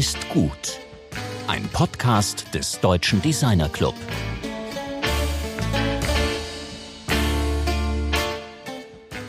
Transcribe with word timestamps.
ist 0.00 0.30
gut. 0.30 0.80
Ein 1.46 1.68
Podcast 1.74 2.54
des 2.54 2.80
Deutschen 2.80 3.20
Designer 3.20 3.68
Club. 3.68 3.94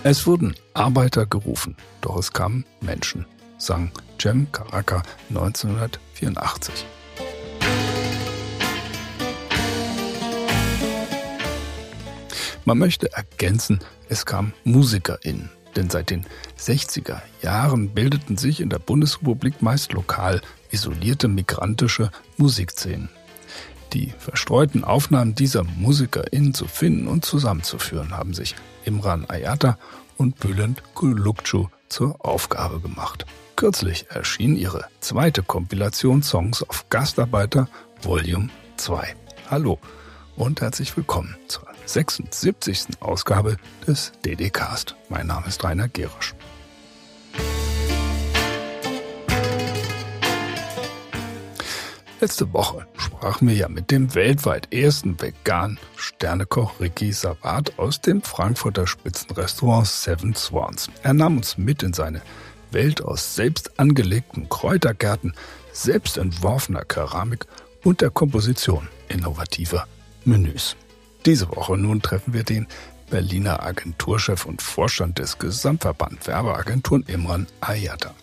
Es 0.05 0.25
wurden 0.25 0.55
Arbeiter 0.73 1.25
gerufen, 1.25 1.75
doch 1.99 2.15
es 2.15 2.31
kamen 2.31 2.63
Menschen, 2.79 3.25
sang 3.57 3.91
Cem 4.17 4.49
Karaca 4.53 5.03
1984. 5.27 6.85
Man 12.63 12.77
möchte 12.77 13.11
ergänzen, 13.11 13.79
es 14.07 14.25
kamen 14.25 14.53
MusikerInnen, 14.63 15.49
denn 15.75 15.89
seit 15.89 16.11
den 16.11 16.25
60er 16.57 17.19
Jahren 17.41 17.89
bildeten 17.89 18.37
sich 18.37 18.61
in 18.61 18.69
der 18.69 18.79
Bundesrepublik 18.79 19.61
meist 19.61 19.91
lokal 19.91 20.39
isolierte 20.71 21.27
migrantische 21.27 22.11
Musikszenen. 22.37 23.09
Die 23.93 24.13
verstreuten 24.17 24.83
Aufnahmen 24.83 25.35
dieser 25.35 25.63
MusikerInnen 25.63 26.53
zu 26.53 26.67
finden 26.67 27.07
und 27.07 27.25
zusammenzuführen 27.25 28.11
haben 28.11 28.33
sich 28.33 28.55
Imran 28.85 29.25
Ayata 29.27 29.77
und 30.17 30.39
Bülent 30.39 30.81
Kulukcu 30.93 31.67
zur 31.89 32.23
Aufgabe 32.25 32.79
gemacht. 32.79 33.25
Kürzlich 33.57 34.05
erschien 34.09 34.55
ihre 34.55 34.85
zweite 35.01 35.43
Kompilation 35.43 36.23
Songs 36.23 36.67
of 36.67 36.89
Gastarbeiter 36.89 37.67
Volume 38.01 38.49
2. 38.77 39.15
Hallo 39.49 39.77
und 40.37 40.61
herzlich 40.61 40.95
willkommen 40.95 41.35
zur 41.47 41.67
76. 41.85 43.01
Ausgabe 43.01 43.57
des 43.85 44.13
DD-Cast. 44.25 44.95
Mein 45.09 45.27
Name 45.27 45.47
ist 45.47 45.63
Rainer 45.63 45.89
Gerisch. 45.89 46.33
Letzte 52.21 52.53
Woche 52.53 52.85
sprachen 52.97 53.47
wir 53.47 53.55
ja 53.55 53.67
mit 53.67 53.89
dem 53.89 54.13
weltweit 54.13 54.71
ersten 54.71 55.19
veganen 55.19 55.79
Sternekoch 55.95 56.79
Ricky 56.79 57.11
Savat 57.11 57.79
aus 57.79 57.99
dem 57.99 58.21
Frankfurter 58.21 58.85
Spitzenrestaurant 58.85 59.87
Seven 59.87 60.35
Swans. 60.35 60.91
Er 61.01 61.15
nahm 61.15 61.37
uns 61.37 61.57
mit 61.57 61.81
in 61.81 61.93
seine 61.93 62.21
Welt 62.69 63.01
aus 63.03 63.33
selbst 63.33 63.79
angelegten 63.79 64.49
Kräutergärten, 64.49 65.33
selbst 65.73 66.19
entworfener 66.19 66.85
Keramik 66.85 67.47
und 67.83 68.01
der 68.01 68.11
Komposition 68.11 68.87
innovativer 69.09 69.87
Menüs. 70.23 70.75
Diese 71.25 71.49
Woche 71.49 71.75
nun 71.75 72.03
treffen 72.03 72.35
wir 72.35 72.43
den 72.43 72.67
Berliner 73.09 73.63
Agenturchef 73.63 74.45
und 74.45 74.61
Vorstand 74.61 75.17
des 75.17 75.39
Gesamtverband 75.39 76.27
Werbeagenturen 76.27 77.03
Imran 77.07 77.47
Ayata. 77.61 78.13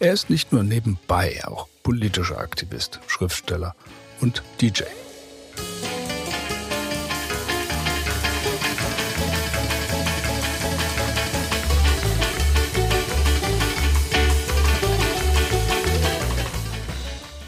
Er 0.00 0.12
ist 0.12 0.28
nicht 0.28 0.50
nur 0.50 0.64
nebenbei 0.64 1.40
auch 1.44 1.68
politischer 1.84 2.38
Aktivist, 2.38 2.98
Schriftsteller 3.06 3.76
und 4.20 4.42
DJ. 4.60 4.84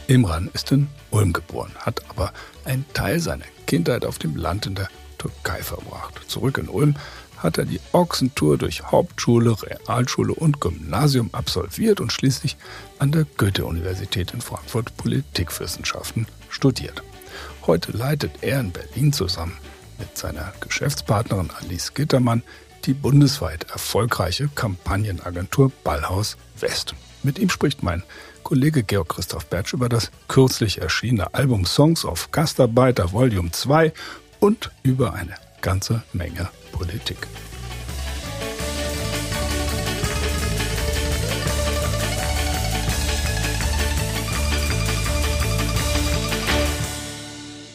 Imran 0.07 0.51
ist 0.53 0.71
in 0.71 0.87
Ulm 1.11 1.33
geboren, 1.33 1.73
hat 1.79 2.03
aber 2.11 2.33
einen 2.65 2.85
Teil 2.93 3.19
seiner 3.19 3.45
Kindheit 3.67 4.05
auf 4.05 4.19
dem 4.19 4.37
Land 4.37 4.67
in 4.67 4.77
der 4.77 4.89
Türkei 5.19 5.63
verbracht. 5.63 6.21
Zurück 6.29 6.59
in 6.59 6.69
Ulm 6.69 6.95
hat 7.39 7.59
er 7.59 7.65
die 7.65 7.81
Ochsentour 7.93 8.59
durch 8.59 8.85
Hauptschule, 8.85 9.57
Realschule 9.63 10.35
und 10.35 10.61
Gymnasium 10.61 11.31
absolviert 11.33 12.01
und 12.01 12.13
schließlich 12.13 12.57
an 12.99 13.13
der 13.13 13.27
Goethe-Universität 13.37 14.33
in 14.33 14.41
Frankfurt 14.41 14.97
Politikwissenschaften 14.97 16.27
studiert. 16.49 17.03
Heute 17.67 17.93
leitet 17.93 18.43
er 18.43 18.61
in 18.61 18.73
Berlin 18.73 19.13
zusammen 19.13 19.57
mit 19.99 20.17
seiner 20.17 20.53
Geschäftspartnerin 20.61 21.51
Alice 21.51 21.95
Gittermann 21.95 22.43
die 22.85 22.95
bundesweit 22.95 23.71
erfolgreiche 23.71 24.49
Kampagnenagentur 24.55 25.73
Ballhaus 25.83 26.37
West. 26.61 26.95
Mit 27.23 27.39
ihm 27.39 27.51
spricht 27.51 27.83
mein 27.83 28.03
Kollege 28.45 28.85
Georg 28.85 29.09
Christoph 29.09 29.47
Bertsch 29.47 29.73
über 29.73 29.89
das 29.89 30.13
kürzlich 30.29 30.81
erschienene 30.81 31.35
Album 31.35 31.67
Songs 31.67 32.05
of 32.05 32.31
Gastarbeiter 32.31 33.13
Volume 33.13 33.51
2 33.51 33.93
und 34.39 34.71
über 34.85 35.15
eine 35.15 35.35
ganze 35.61 36.05
Menge 36.13 36.49
Politik. 36.71 37.27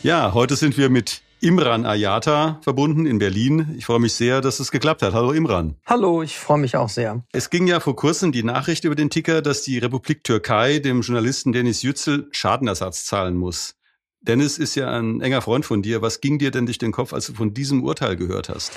Ja, 0.03 0.33
heute 0.33 0.55
sind 0.55 0.79
wir 0.79 0.89
mit 0.89 1.21
Imran 1.41 1.85
Ayata 1.85 2.59
verbunden 2.63 3.05
in 3.05 3.19
Berlin. 3.19 3.75
Ich 3.77 3.85
freue 3.85 3.99
mich 3.99 4.13
sehr, 4.13 4.41
dass 4.41 4.59
es 4.59 4.71
geklappt 4.71 5.03
hat. 5.03 5.13
Hallo 5.13 5.31
Imran. 5.31 5.75
Hallo, 5.85 6.23
ich 6.23 6.39
freue 6.39 6.57
mich 6.57 6.75
auch 6.75 6.89
sehr. 6.89 7.23
Es 7.33 7.51
ging 7.51 7.67
ja 7.67 7.79
vor 7.79 7.95
kurzem 7.95 8.31
die 8.31 8.41
Nachricht 8.41 8.83
über 8.83 8.95
den 8.95 9.11
Ticker, 9.11 9.43
dass 9.43 9.61
die 9.61 9.77
Republik 9.77 10.23
Türkei 10.23 10.79
dem 10.79 11.01
Journalisten 11.01 11.51
Dennis 11.51 11.83
Yücel 11.83 12.27
Schadenersatz 12.31 13.05
zahlen 13.05 13.35
muss. 13.35 13.75
Dennis 14.21 14.57
ist 14.57 14.73
ja 14.73 14.89
ein 14.89 15.21
enger 15.21 15.43
Freund 15.43 15.65
von 15.67 15.83
dir. 15.83 16.01
Was 16.01 16.19
ging 16.19 16.39
dir 16.39 16.49
denn 16.49 16.65
durch 16.65 16.79
den 16.79 16.91
Kopf, 16.91 17.13
als 17.13 17.27
du 17.27 17.33
von 17.33 17.53
diesem 17.53 17.83
Urteil 17.83 18.15
gehört 18.15 18.49
hast? 18.49 18.71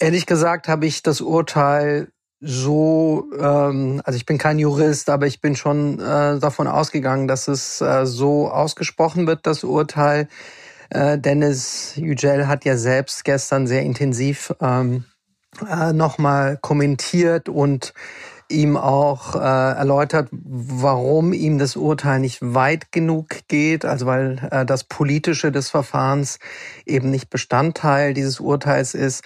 Ehrlich 0.00 0.26
gesagt 0.26 0.66
habe 0.66 0.86
ich 0.86 1.04
das 1.04 1.20
Urteil 1.20 2.10
so, 2.40 3.26
ähm, 3.38 4.00
also 4.04 4.16
ich 4.16 4.24
bin 4.24 4.38
kein 4.38 4.58
Jurist, 4.58 5.10
aber 5.10 5.26
ich 5.26 5.40
bin 5.40 5.56
schon 5.56 5.98
äh, 5.98 6.38
davon 6.38 6.68
ausgegangen, 6.68 7.26
dass 7.26 7.48
es 7.48 7.80
äh, 7.80 8.06
so 8.06 8.48
ausgesprochen 8.48 9.26
wird, 9.26 9.46
das 9.46 9.64
Urteil. 9.64 10.28
Äh, 10.90 11.18
Dennis 11.18 11.94
Yücel 11.96 12.46
hat 12.46 12.64
ja 12.64 12.76
selbst 12.76 13.24
gestern 13.24 13.66
sehr 13.66 13.82
intensiv 13.82 14.54
ähm, 14.60 15.04
äh, 15.68 15.92
nochmal 15.92 16.58
kommentiert 16.60 17.48
und 17.48 17.92
ihm 18.48 18.76
auch 18.76 19.34
äh, 19.34 19.38
erläutert, 19.38 20.28
warum 20.30 21.32
ihm 21.32 21.58
das 21.58 21.76
Urteil 21.76 22.20
nicht 22.20 22.38
weit 22.40 22.92
genug 22.92 23.28
geht, 23.48 23.84
also 23.84 24.06
weil 24.06 24.48
äh, 24.50 24.64
das 24.64 24.84
Politische 24.84 25.52
des 25.52 25.68
Verfahrens 25.68 26.38
eben 26.86 27.10
nicht 27.10 27.30
Bestandteil 27.30 28.14
dieses 28.14 28.40
Urteils 28.40 28.94
ist. 28.94 29.22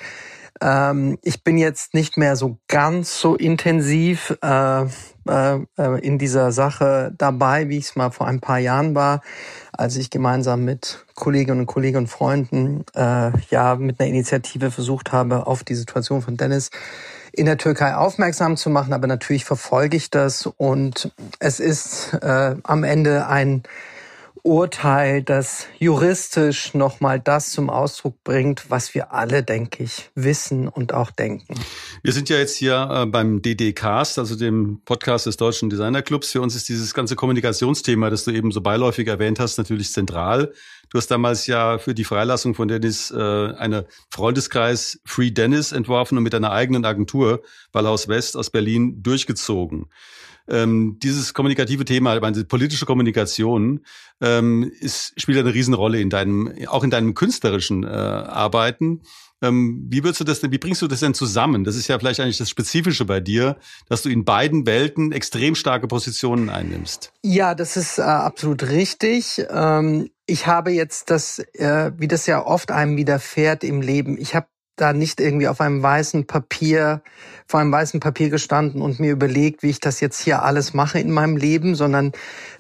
Ähm, 0.61 1.19
ich 1.23 1.43
bin 1.43 1.57
jetzt 1.57 1.95
nicht 1.95 2.17
mehr 2.17 2.37
so 2.37 2.59
ganz 2.69 3.21
so 3.21 3.35
intensiv 3.35 4.37
äh, 4.43 4.83
äh, 5.29 5.59
äh 5.79 6.01
in 6.01 6.19
dieser 6.19 6.53
Sache 6.53 7.13
dabei, 7.17 7.69
wie 7.69 7.79
ich 7.79 7.87
es 7.87 7.97
mal 7.97 8.11
vor 8.11 8.27
ein 8.27 8.41
paar 8.41 8.59
Jahren 8.59 8.95
war, 8.95 9.23
als 9.73 9.97
ich 9.97 10.11
gemeinsam 10.11 10.65
mit 10.65 11.05
Kolleginnen 11.15 11.61
und 11.61 11.67
Kollegen 11.67 11.99
und 11.99 12.09
Freunden 12.09 12.85
äh, 12.95 13.33
ja 13.51 13.77
mit 13.77 14.01
einer 14.01 14.09
Initiative 14.09 14.71
versucht 14.71 15.13
habe, 15.13 15.47
auf 15.47 15.65
die 15.65 15.75
Situation 15.75 16.23
von 16.23 16.37
Dennis 16.37 16.71
in 17.33 17.47
der 17.47 17.57
Türkei 17.57 17.95
aufmerksam 17.95 18.57
zu 18.57 18.71
machen. 18.71 18.93
Aber 18.93 19.07
natürlich 19.07 19.45
verfolge 19.45 19.97
ich 19.97 20.11
das 20.11 20.47
und 20.47 21.13
es 21.39 21.61
ist 21.61 22.15
äh, 22.21 22.57
am 22.63 22.85
Ende 22.85 23.27
ein 23.27 23.63
Urteil, 24.45 25.23
das 25.23 25.69
juristisch 25.79 26.75
nochmal 26.75 27.21
das 27.21 27.51
zum 27.53 27.71
Ausdruck 27.71 28.25
bringt, 28.25 28.71
was 28.71 28.93
wir 28.93 29.13
alle, 29.13 29.45
denke 29.45 29.85
ich, 29.85 30.11
wissen 30.17 30.67
und 30.67 30.93
auch 30.93 31.13
denken. 31.13 31.55
Wir 32.03 32.13
sind 32.13 32.29
ja 32.29 32.39
jetzt 32.39 32.57
hier 32.57 32.89
äh, 32.91 33.07
beim 33.07 33.41
DD-Cast, 33.41 34.19
also 34.19 34.35
dem 34.35 34.81
Podcast 34.85 35.27
des 35.27 35.37
Deutschen 35.37 35.71
Designerclubs. 35.71 36.33
Für 36.33 36.41
uns 36.41 36.57
ist 36.57 36.69
dieses 36.69 36.93
ganze 36.93 37.15
Kommunikationsthema, 37.15 38.11
das 38.11 38.25
du 38.25 38.33
eben 38.33 38.51
so 38.51 38.61
beiläufig 38.61 39.07
erwähnt 39.07 39.39
hast, 39.39 39.59
natürlich 39.59 39.93
zentral. 39.93 40.53
Du 40.91 40.99
hast 40.99 41.07
damals 41.07 41.47
ja 41.47 41.79
für 41.79 41.95
die 41.95 42.05
Freilassung 42.05 42.57
von 42.57 42.67
Dennis 42.67 43.13
äh, 43.13 43.17
eine 43.17 43.87
Freundeskreis 44.11 45.01
Free 45.05 45.31
Dennis 45.31 45.71
entworfen 45.71 46.19
und 46.19 46.25
mit 46.25 46.33
deiner 46.33 46.51
eigenen 46.51 46.85
Agentur 46.85 47.43
Ballhaus 47.71 48.09
West 48.09 48.37
aus 48.37 48.51
Berlin 48.51 49.05
durchgezogen 49.05 49.87
ähm, 50.49 50.99
dieses 51.03 51.35
kommunikative 51.35 51.85
Thema, 51.85 52.19
meine 52.21 52.45
politische 52.45 52.87
Kommunikation, 52.87 53.81
ähm, 54.21 54.71
ist, 54.81 55.21
spielt 55.21 55.39
eine 55.39 55.55
Riesenrolle 55.55 56.01
in 56.01 56.11
deinem, 56.11 56.53
auch 56.69 56.85
in 56.85 56.91
deinem 56.91 57.15
künstlerischen 57.15 57.85
äh, 57.85 57.89
Arbeiten. 57.89 59.03
Ähm, 59.43 59.87
wie 59.89 60.05
würdest 60.05 60.21
du 60.21 60.25
das 60.25 60.41
denn, 60.41 60.53
wie 60.53 60.59
bringst 60.59 60.83
du 60.83 60.87
das 60.87 61.01
denn 61.01 61.15
zusammen? 61.15 61.65
Das 61.65 61.75
ist 61.75 61.89
ja 61.89 61.99
vielleicht 61.99 62.21
eigentlich 62.21 62.39
das 62.39 62.49
Spezifische 62.49 63.05
bei 63.05 63.19
dir, 63.19 63.57
dass 63.89 64.03
du 64.03 64.09
in 64.09 64.25
beiden 64.25 64.67
Welten 64.67 65.11
extrem 65.11 65.57
starke 65.57 65.89
Positionen 65.89 66.49
einnimmst. 66.49 67.13
Ja, 67.23 67.57
das 67.57 67.77
ist 67.77 67.99
äh, 67.99 68.03
absolut 68.03 68.63
richtig. 68.63 69.45
Ähm, 69.51 70.11
ich 70.27 70.47
habe 70.47 70.71
jetzt 70.71 71.11
das, 71.11 71.41
äh, 71.55 71.91
wie 71.97 72.07
das 72.07 72.27
ja 72.27 72.47
oft 72.47 72.71
einem 72.71 72.97
widerfährt 72.97 73.65
im 73.65 73.83
Leben, 73.83 74.17
ich 74.17 74.37
habe 74.37 74.47
da 74.77 74.93
nicht 74.93 75.21
irgendwie 75.21 75.49
auf 75.49 75.61
einem 75.61 75.83
weißen 75.83 76.27
Papier, 76.27 77.03
vor 77.47 77.61
einem 77.61 77.73
weißen 77.73 78.01
Papier 78.01 78.31
gestanden 78.31 78.81
und 78.81 79.01
mir 79.01 79.13
überlegt, 79.13 79.63
wie 79.63 79.71
ich 79.71 79.81
das 79.81 80.01
jetzt 80.01 80.21
hier 80.21 80.43
alles 80.43 80.73
mache 80.73 80.99
in 80.99 81.11
meinem 81.11 81.37
Leben, 81.37 81.75
sondern 81.75 82.13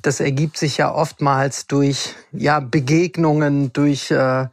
das 0.03 0.20
ergibt 0.20 0.59
sich 0.59 0.76
ja 0.76 0.94
oftmals 0.94 1.67
durch 1.67 2.14
ja 2.32 2.61
Begegnungen, 2.61 3.73
durch 3.73 4.11
äh, 4.11 4.47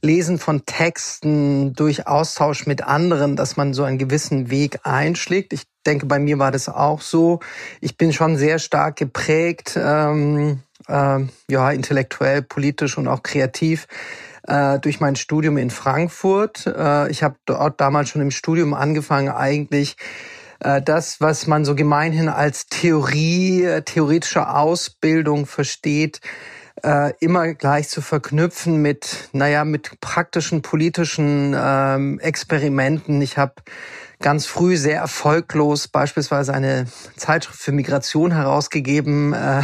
Lesen 0.00 0.38
von 0.38 0.64
Texten, 0.64 1.74
durch 1.74 2.06
Austausch 2.06 2.66
mit 2.66 2.82
anderen, 2.82 3.36
dass 3.36 3.56
man 3.56 3.74
so 3.74 3.84
einen 3.84 3.98
gewissen 3.98 4.50
Weg 4.50 4.80
einschlägt. 4.82 5.52
Ich 5.52 5.64
denke, 5.86 6.06
bei 6.06 6.18
mir 6.18 6.38
war 6.38 6.50
das 6.50 6.68
auch 6.68 7.02
so. 7.02 7.40
Ich 7.80 7.96
bin 7.96 8.12
schon 8.12 8.36
sehr 8.36 8.58
stark 8.58 8.96
geprägt, 8.96 9.78
ähm, 9.80 10.60
äh, 10.88 11.20
ja, 11.48 11.70
intellektuell, 11.70 12.42
politisch 12.42 12.96
und 12.96 13.06
auch 13.06 13.22
kreativ 13.22 13.86
äh, 14.46 14.78
durch 14.78 15.00
mein 15.00 15.16
Studium 15.16 15.56
in 15.56 15.70
Frankfurt. 15.70 16.66
Äh, 16.66 17.10
ich 17.10 17.22
habe 17.22 17.36
dort 17.46 17.80
damals 17.80 18.08
schon 18.08 18.22
im 18.22 18.30
Studium 18.30 18.74
angefangen, 18.74 19.28
eigentlich 19.28 19.96
äh, 20.60 20.80
das, 20.80 21.20
was 21.20 21.46
man 21.46 21.64
so 21.64 21.74
gemeinhin 21.74 22.28
als 22.28 22.66
Theorie, 22.66 23.64
äh, 23.64 23.82
theoretische 23.82 24.48
Ausbildung 24.48 25.46
versteht, 25.46 26.20
äh, 26.82 27.12
immer 27.20 27.54
gleich 27.54 27.88
zu 27.88 28.00
verknüpfen 28.00 28.80
mit, 28.80 29.28
naja, 29.32 29.64
mit 29.64 30.00
praktischen 30.00 30.62
politischen 30.62 31.54
ähm, 31.56 32.18
Experimenten. 32.20 33.20
Ich 33.20 33.38
habe 33.38 33.54
ganz 34.22 34.46
früh 34.46 34.76
sehr 34.76 34.98
erfolglos 34.98 35.88
beispielsweise 35.88 36.54
eine 36.54 36.86
Zeitschrift 37.16 37.60
für 37.60 37.72
Migration 37.72 38.32
herausgegeben, 38.32 39.34
äh, 39.34 39.62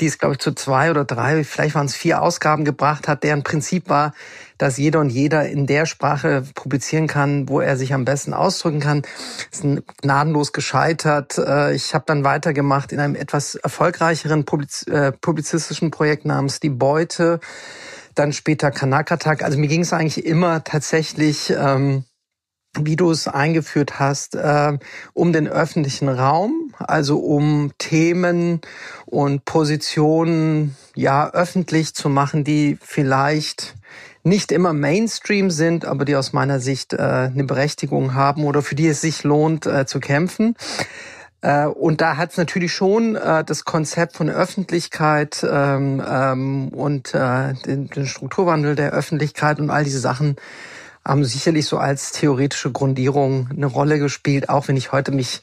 die 0.00 0.06
es, 0.06 0.18
glaube 0.18 0.34
ich, 0.34 0.38
zu 0.40 0.52
zwei 0.52 0.90
oder 0.90 1.04
drei, 1.04 1.44
vielleicht 1.44 1.74
waren 1.74 1.86
es 1.86 1.94
vier 1.94 2.22
Ausgaben 2.22 2.64
gebracht 2.64 3.08
hat, 3.08 3.22
deren 3.22 3.42
Prinzip 3.42 3.88
war, 3.88 4.14
dass 4.58 4.78
jeder 4.78 5.00
und 5.00 5.10
jeder 5.10 5.46
in 5.46 5.66
der 5.66 5.84
Sprache 5.84 6.44
publizieren 6.54 7.06
kann, 7.06 7.48
wo 7.48 7.60
er 7.60 7.76
sich 7.76 7.92
am 7.92 8.04
besten 8.04 8.32
ausdrücken 8.32 8.80
kann. 8.80 9.02
ist 9.52 9.64
gnadenlos 10.00 10.52
gescheitert. 10.52 11.36
Äh, 11.36 11.74
ich 11.74 11.94
habe 11.94 12.04
dann 12.06 12.24
weitergemacht 12.24 12.92
in 12.92 13.00
einem 13.00 13.16
etwas 13.16 13.56
erfolgreicheren 13.56 14.46
äh, 14.86 15.12
publizistischen 15.12 15.90
Projekt 15.90 16.24
namens 16.24 16.60
Die 16.60 16.70
Beute, 16.70 17.40
dann 18.14 18.32
später 18.32 18.70
Kanakatak. 18.70 19.42
Also 19.42 19.58
mir 19.58 19.68
ging 19.68 19.82
es 19.82 19.92
eigentlich 19.92 20.24
immer 20.24 20.64
tatsächlich... 20.64 21.52
Ähm, 21.56 22.04
wie 22.82 22.96
du 22.96 23.10
es 23.10 23.28
eingeführt 23.28 23.98
hast, 23.98 24.34
äh, 24.34 24.78
um 25.14 25.32
den 25.32 25.48
öffentlichen 25.48 26.08
Raum, 26.08 26.74
also 26.78 27.18
um 27.18 27.72
Themen 27.78 28.60
und 29.06 29.44
Positionen 29.44 30.76
ja 30.94 31.30
öffentlich 31.30 31.94
zu 31.94 32.08
machen, 32.08 32.44
die 32.44 32.78
vielleicht 32.80 33.74
nicht 34.22 34.50
immer 34.50 34.72
Mainstream 34.72 35.50
sind, 35.50 35.84
aber 35.84 36.04
die 36.04 36.16
aus 36.16 36.32
meiner 36.32 36.58
Sicht 36.58 36.92
äh, 36.92 36.96
eine 36.96 37.44
Berechtigung 37.44 38.14
haben 38.14 38.44
oder 38.44 38.60
für 38.60 38.74
die 38.74 38.88
es 38.88 39.00
sich 39.00 39.22
lohnt 39.22 39.66
äh, 39.66 39.86
zu 39.86 40.00
kämpfen. 40.00 40.56
Äh, 41.42 41.66
und 41.66 42.00
da 42.00 42.16
hat 42.16 42.32
es 42.32 42.36
natürlich 42.36 42.72
schon 42.72 43.14
äh, 43.14 43.44
das 43.44 43.64
Konzept 43.64 44.16
von 44.16 44.28
Öffentlichkeit 44.28 45.46
ähm, 45.48 46.02
ähm, 46.04 46.68
und 46.70 47.14
äh, 47.14 47.54
den, 47.54 47.88
den 47.88 48.06
Strukturwandel 48.06 48.74
der 48.74 48.90
Öffentlichkeit 48.90 49.60
und 49.60 49.70
all 49.70 49.84
diese 49.84 50.00
Sachen 50.00 50.36
haben 51.06 51.24
sicherlich 51.24 51.66
so 51.66 51.78
als 51.78 52.12
theoretische 52.12 52.72
Grundierung 52.72 53.48
eine 53.50 53.66
Rolle 53.66 53.98
gespielt, 53.98 54.48
auch 54.48 54.68
wenn 54.68 54.76
ich 54.76 54.92
heute 54.92 55.12
mich 55.12 55.42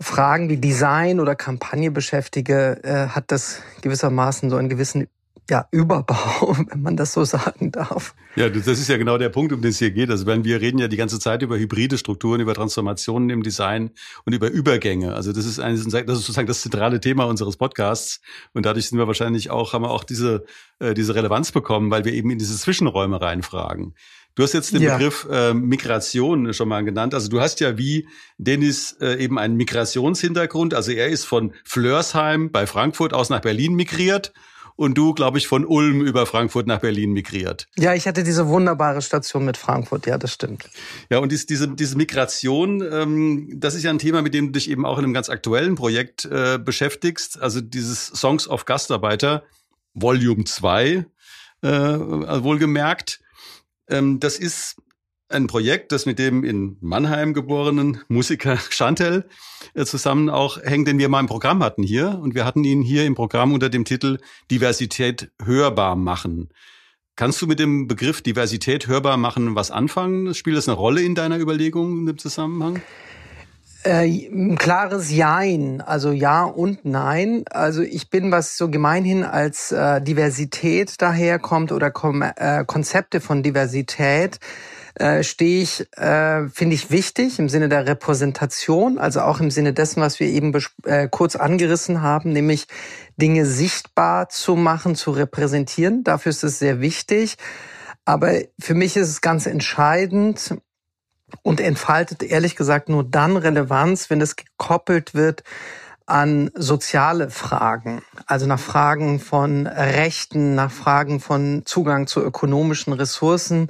Fragen 0.00 0.48
wie 0.48 0.58
Design 0.58 1.20
oder 1.20 1.34
Kampagne 1.34 1.90
beschäftige, 1.90 2.82
äh, 2.84 3.08
hat 3.08 3.32
das 3.32 3.62
gewissermaßen 3.82 4.50
so 4.50 4.56
einen 4.56 4.68
gewissen 4.68 5.08
ja, 5.48 5.66
Überbau, 5.70 6.56
wenn 6.68 6.82
man 6.82 6.96
das 6.96 7.12
so 7.12 7.24
sagen 7.24 7.70
darf. 7.72 8.14
Ja, 8.34 8.48
das 8.48 8.66
ist 8.66 8.88
ja 8.88 8.96
genau 8.96 9.16
der 9.16 9.28
Punkt, 9.28 9.52
um 9.52 9.62
den 9.62 9.70
es 9.70 9.78
hier 9.78 9.92
geht. 9.92 10.10
Also 10.10 10.26
wenn 10.26 10.44
wir 10.44 10.60
reden 10.60 10.78
ja 10.78 10.88
die 10.88 10.96
ganze 10.96 11.18
Zeit 11.18 11.42
über 11.42 11.56
hybride 11.56 11.98
Strukturen, 11.98 12.40
über 12.40 12.54
Transformationen 12.54 13.30
im 13.30 13.42
Design 13.42 13.90
und 14.24 14.34
über 14.34 14.50
Übergänge. 14.50 15.14
Also 15.14 15.32
das 15.32 15.46
ist, 15.46 15.60
ein, 15.60 15.76
das 15.76 15.84
ist 15.84 16.06
sozusagen 16.06 16.48
das 16.48 16.62
zentrale 16.62 17.00
Thema 17.00 17.24
unseres 17.24 17.56
Podcasts. 17.56 18.20
Und 18.52 18.66
dadurch 18.66 18.88
sind 18.88 18.98
wir 18.98 19.06
wahrscheinlich 19.06 19.50
auch, 19.50 19.72
haben 19.72 19.82
wir 19.82 19.90
auch 19.90 20.04
diese, 20.04 20.44
äh, 20.80 20.94
diese 20.94 21.14
Relevanz 21.14 21.52
bekommen, 21.52 21.90
weil 21.90 22.04
wir 22.04 22.12
eben 22.12 22.30
in 22.30 22.38
diese 22.38 22.56
Zwischenräume 22.56 23.20
reinfragen. 23.20 23.94
Du 24.36 24.42
hast 24.42 24.52
jetzt 24.52 24.74
den 24.74 24.82
ja. 24.82 24.98
Begriff 24.98 25.26
äh, 25.30 25.54
Migration 25.54 26.52
schon 26.52 26.68
mal 26.68 26.84
genannt. 26.84 27.14
Also 27.14 27.28
du 27.28 27.40
hast 27.40 27.58
ja 27.60 27.78
wie 27.78 28.06
Dennis 28.36 28.92
äh, 29.00 29.14
eben 29.16 29.38
einen 29.38 29.56
Migrationshintergrund. 29.56 30.74
Also 30.74 30.92
er 30.92 31.08
ist 31.08 31.24
von 31.24 31.54
Flörsheim 31.64 32.52
bei 32.52 32.66
Frankfurt 32.66 33.14
aus 33.14 33.30
nach 33.30 33.40
Berlin 33.40 33.74
migriert 33.74 34.34
und 34.76 34.98
du, 34.98 35.14
glaube 35.14 35.38
ich, 35.38 35.48
von 35.48 35.64
Ulm 35.64 36.02
über 36.02 36.26
Frankfurt 36.26 36.66
nach 36.66 36.80
Berlin 36.80 37.12
migriert. 37.12 37.66
Ja, 37.78 37.94
ich 37.94 38.06
hatte 38.06 38.22
diese 38.22 38.46
wunderbare 38.46 39.00
Station 39.00 39.46
mit 39.46 39.56
Frankfurt, 39.56 40.06
ja, 40.06 40.18
das 40.18 40.34
stimmt. 40.34 40.68
Ja, 41.08 41.16
und 41.18 41.32
diese, 41.32 41.68
diese 41.68 41.96
Migration, 41.96 42.82
ähm, 42.92 43.48
das 43.54 43.74
ist 43.74 43.84
ja 43.84 43.90
ein 43.90 43.98
Thema, 43.98 44.20
mit 44.20 44.34
dem 44.34 44.48
du 44.48 44.52
dich 44.52 44.68
eben 44.68 44.84
auch 44.84 44.98
in 44.98 45.04
einem 45.04 45.14
ganz 45.14 45.30
aktuellen 45.30 45.76
Projekt 45.76 46.26
äh, 46.26 46.58
beschäftigst. 46.58 47.40
Also 47.40 47.62
dieses 47.62 48.08
Songs 48.08 48.46
of 48.46 48.66
Gastarbeiter, 48.66 49.44
Volume 49.94 50.44
2, 50.44 51.06
äh, 51.62 51.68
wohlgemerkt. 51.68 53.20
Ähm, 53.88 54.20
das 54.20 54.38
ist 54.38 54.76
ein 55.28 55.46
Projekt, 55.48 55.92
das 55.92 56.06
mit 56.06 56.18
dem 56.18 56.44
in 56.44 56.76
Mannheim 56.80 57.34
geborenen 57.34 58.02
Musiker 58.08 58.56
Chantel 58.70 59.28
äh, 59.74 59.84
zusammen 59.84 60.30
auch 60.30 60.62
hängt, 60.62 60.88
den 60.88 60.98
wir 60.98 61.08
mal 61.08 61.20
im 61.20 61.26
Programm 61.26 61.62
hatten 61.62 61.82
hier. 61.82 62.18
Und 62.20 62.34
wir 62.34 62.44
hatten 62.44 62.64
ihn 62.64 62.82
hier 62.82 63.04
im 63.04 63.14
Programm 63.14 63.52
unter 63.52 63.68
dem 63.68 63.84
Titel 63.84 64.18
Diversität 64.50 65.30
hörbar 65.42 65.96
machen. 65.96 66.50
Kannst 67.16 67.40
du 67.40 67.46
mit 67.46 67.58
dem 67.58 67.88
Begriff 67.88 68.20
Diversität 68.20 68.88
hörbar 68.88 69.16
machen 69.16 69.54
was 69.54 69.70
anfangen? 69.70 70.34
Spielt 70.34 70.58
das 70.58 70.68
eine 70.68 70.76
Rolle 70.76 71.02
in 71.02 71.14
deiner 71.14 71.38
Überlegung 71.38 72.00
in 72.00 72.06
dem 72.06 72.18
Zusammenhang? 72.18 72.82
Äh, 73.86 74.28
ein 74.32 74.58
klares 74.58 75.12
Jein, 75.12 75.80
also 75.80 76.10
ja 76.10 76.42
und 76.42 76.84
nein. 76.84 77.44
Also 77.50 77.82
ich 77.82 78.10
bin, 78.10 78.32
was 78.32 78.56
so 78.56 78.68
gemeinhin 78.68 79.22
als 79.22 79.70
äh, 79.70 80.02
Diversität 80.02 81.00
daherkommt 81.00 81.70
oder 81.70 81.92
Kom 81.92 82.20
äh, 82.22 82.64
Konzepte 82.66 83.20
von 83.20 83.44
Diversität, 83.44 84.40
äh, 84.96 85.22
stehe 85.22 85.62
ich, 85.62 85.86
äh, 85.98 86.48
finde 86.48 86.74
ich 86.74 86.90
wichtig 86.90 87.38
im 87.38 87.48
Sinne 87.48 87.68
der 87.68 87.86
Repräsentation, 87.86 88.98
also 88.98 89.20
auch 89.20 89.38
im 89.38 89.52
Sinne 89.52 89.72
dessen, 89.72 90.00
was 90.00 90.18
wir 90.18 90.26
eben 90.26 90.52
äh, 90.82 91.06
kurz 91.08 91.36
angerissen 91.36 92.02
haben, 92.02 92.32
nämlich 92.32 92.66
Dinge 93.16 93.46
sichtbar 93.46 94.28
zu 94.28 94.56
machen, 94.56 94.96
zu 94.96 95.12
repräsentieren. 95.12 96.02
Dafür 96.02 96.30
ist 96.30 96.42
es 96.42 96.58
sehr 96.58 96.80
wichtig. 96.80 97.36
Aber 98.04 98.32
für 98.58 98.74
mich 98.74 98.96
ist 98.96 99.08
es 99.08 99.20
ganz 99.20 99.46
entscheidend, 99.46 100.56
und 101.42 101.60
entfaltet 101.60 102.22
ehrlich 102.22 102.56
gesagt 102.56 102.88
nur 102.88 103.04
dann 103.04 103.36
Relevanz, 103.36 104.10
wenn 104.10 104.20
es 104.20 104.36
gekoppelt 104.36 105.14
wird 105.14 105.42
an 106.06 106.50
soziale 106.54 107.30
Fragen, 107.30 108.02
also 108.26 108.46
nach 108.46 108.60
Fragen 108.60 109.18
von 109.18 109.66
Rechten, 109.66 110.54
nach 110.54 110.70
Fragen 110.70 111.18
von 111.18 111.62
Zugang 111.64 112.06
zu 112.06 112.22
ökonomischen 112.22 112.92
Ressourcen. 112.92 113.68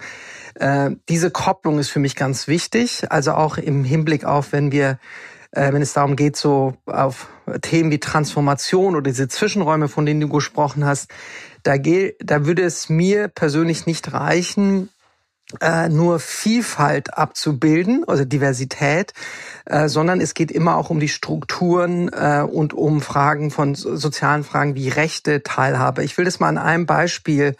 Äh, 0.54 0.90
diese 1.08 1.30
Kopplung 1.30 1.78
ist 1.78 1.88
für 1.88 1.98
mich 1.98 2.14
ganz 2.14 2.46
wichtig, 2.46 3.10
also 3.10 3.32
auch 3.32 3.56
im 3.56 3.84
Hinblick 3.84 4.26
auf, 4.26 4.52
wenn 4.52 4.70
wir 4.70 4.98
äh, 5.52 5.72
wenn 5.72 5.82
es 5.82 5.94
darum 5.94 6.16
geht, 6.16 6.36
so 6.36 6.74
auf 6.84 7.28
Themen 7.62 7.90
wie 7.90 8.00
Transformation 8.00 8.94
oder 8.94 9.10
diese 9.10 9.28
Zwischenräume, 9.28 9.88
von 9.88 10.04
denen 10.04 10.20
du 10.20 10.28
gesprochen 10.28 10.84
hast, 10.84 11.10
da, 11.62 11.76
da 11.78 12.46
würde 12.46 12.62
es 12.62 12.88
mir 12.88 13.28
persönlich 13.28 13.86
nicht 13.86 14.12
reichen, 14.12 14.90
äh, 15.60 15.88
nur 15.88 16.18
Vielfalt 16.18 17.16
abzubilden, 17.16 18.04
also 18.06 18.24
Diversität, 18.24 19.12
äh, 19.64 19.88
sondern 19.88 20.20
es 20.20 20.34
geht 20.34 20.50
immer 20.50 20.76
auch 20.76 20.90
um 20.90 20.98
die 20.98 21.08
Strukturen 21.08 22.08
äh, 22.08 22.42
und 22.42 22.74
um 22.74 23.00
Fragen 23.00 23.50
von 23.50 23.74
sozialen 23.74 24.44
Fragen 24.44 24.74
wie 24.74 24.88
Rechte, 24.88 25.42
Teilhabe. 25.42 26.02
Ich 26.02 26.18
will 26.18 26.24
das 26.24 26.40
mal 26.40 26.48
an 26.48 26.58
einem 26.58 26.86
Beispiel 26.86 27.56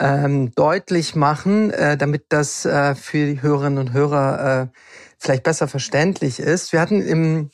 ähm, 0.00 0.52
deutlich 0.54 1.14
machen, 1.14 1.70
äh, 1.70 1.96
damit 1.96 2.26
das 2.30 2.64
äh, 2.64 2.94
für 2.94 3.26
die 3.26 3.42
Hörerinnen 3.42 3.78
und 3.78 3.92
Hörer 3.92 4.62
äh, 4.62 4.78
vielleicht 5.18 5.44
besser 5.44 5.68
verständlich 5.68 6.40
ist. 6.40 6.72
Wir 6.72 6.80
hatten 6.80 7.00
im 7.00 7.50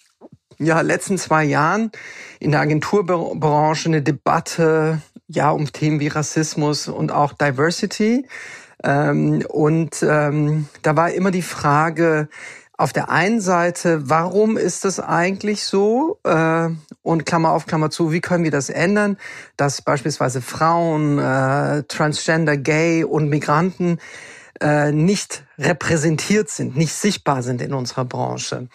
ja, 0.59 0.81
letzten 0.81 1.19
zwei 1.19 1.45
Jahren 1.45 1.91
in 2.41 2.53
der 2.53 2.61
Agenturbranche 2.61 3.89
eine 3.89 4.03
Debatte 4.03 5.01
ja 5.29 5.51
um 5.51 5.71
Themen 5.73 6.01
wie 6.01 6.09
Rassismus 6.09 6.89
und 6.89 7.13
auch 7.13 7.33
Diversity. 7.33 8.27
Ähm, 8.83 9.45
und 9.49 10.03
ähm, 10.03 10.69
da 10.83 10.97
war 10.97 11.13
immer 11.13 11.31
die 11.31 11.43
Frage, 11.43 12.29
auf 12.83 12.93
der 12.93 13.11
einen 13.11 13.41
Seite, 13.41 14.09
warum 14.09 14.57
ist 14.57 14.85
das 14.85 14.99
eigentlich 14.99 15.65
so? 15.65 16.19
Äh, 16.25 16.71
und 17.03 17.27
Klammer 17.27 17.51
auf, 17.53 17.67
Klammer 17.67 17.91
zu, 17.91 18.13
wie 18.13 18.21
können 18.21 18.45
wir 18.45 18.51
das 18.51 18.71
ändern, 18.71 19.19
dass 19.57 19.83
beispielsweise 19.83 20.41
Frauen, 20.41 21.19
äh, 21.19 21.85
Transgender, 21.85 22.57
Gay 22.57 23.05
und 23.05 23.29
Migranten 23.29 23.99
äh, 24.61 24.91
nicht 24.91 25.45
repräsentiert 25.59 26.49
sind, 26.49 26.77
nicht 26.77 26.95
sichtbar 26.95 27.43
sind 27.43 27.63
in 27.63 27.75
unserer 27.75 28.05
Branche. 28.05 28.69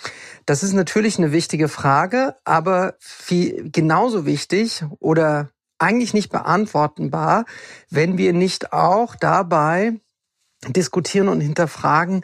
Das 0.45 0.63
ist 0.63 0.73
natürlich 0.73 1.17
eine 1.17 1.31
wichtige 1.31 1.67
Frage, 1.67 2.35
aber 2.45 2.95
viel, 2.99 3.69
genauso 3.71 4.25
wichtig 4.25 4.85
oder 4.99 5.49
eigentlich 5.79 6.13
nicht 6.13 6.31
beantwortenbar, 6.31 7.45
wenn 7.89 8.17
wir 8.17 8.33
nicht 8.33 8.73
auch 8.73 9.15
dabei 9.15 9.93
diskutieren 10.67 11.29
und 11.29 11.39
hinterfragen, 11.39 12.21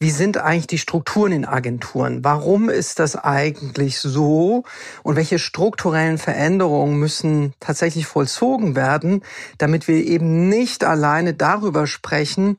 wie 0.00 0.10
sind 0.10 0.38
eigentlich 0.38 0.66
die 0.66 0.78
Strukturen 0.78 1.32
in 1.32 1.44
Agenturen? 1.44 2.24
Warum 2.24 2.68
ist 2.68 2.98
das 2.98 3.16
eigentlich 3.16 4.00
so? 4.00 4.64
Und 5.02 5.16
welche 5.16 5.38
strukturellen 5.38 6.18
Veränderungen 6.18 6.98
müssen 6.98 7.54
tatsächlich 7.60 8.06
vollzogen 8.06 8.74
werden, 8.76 9.22
damit 9.58 9.88
wir 9.88 10.04
eben 10.04 10.48
nicht 10.48 10.84
alleine 10.84 11.32
darüber 11.32 11.86
sprechen, 11.86 12.58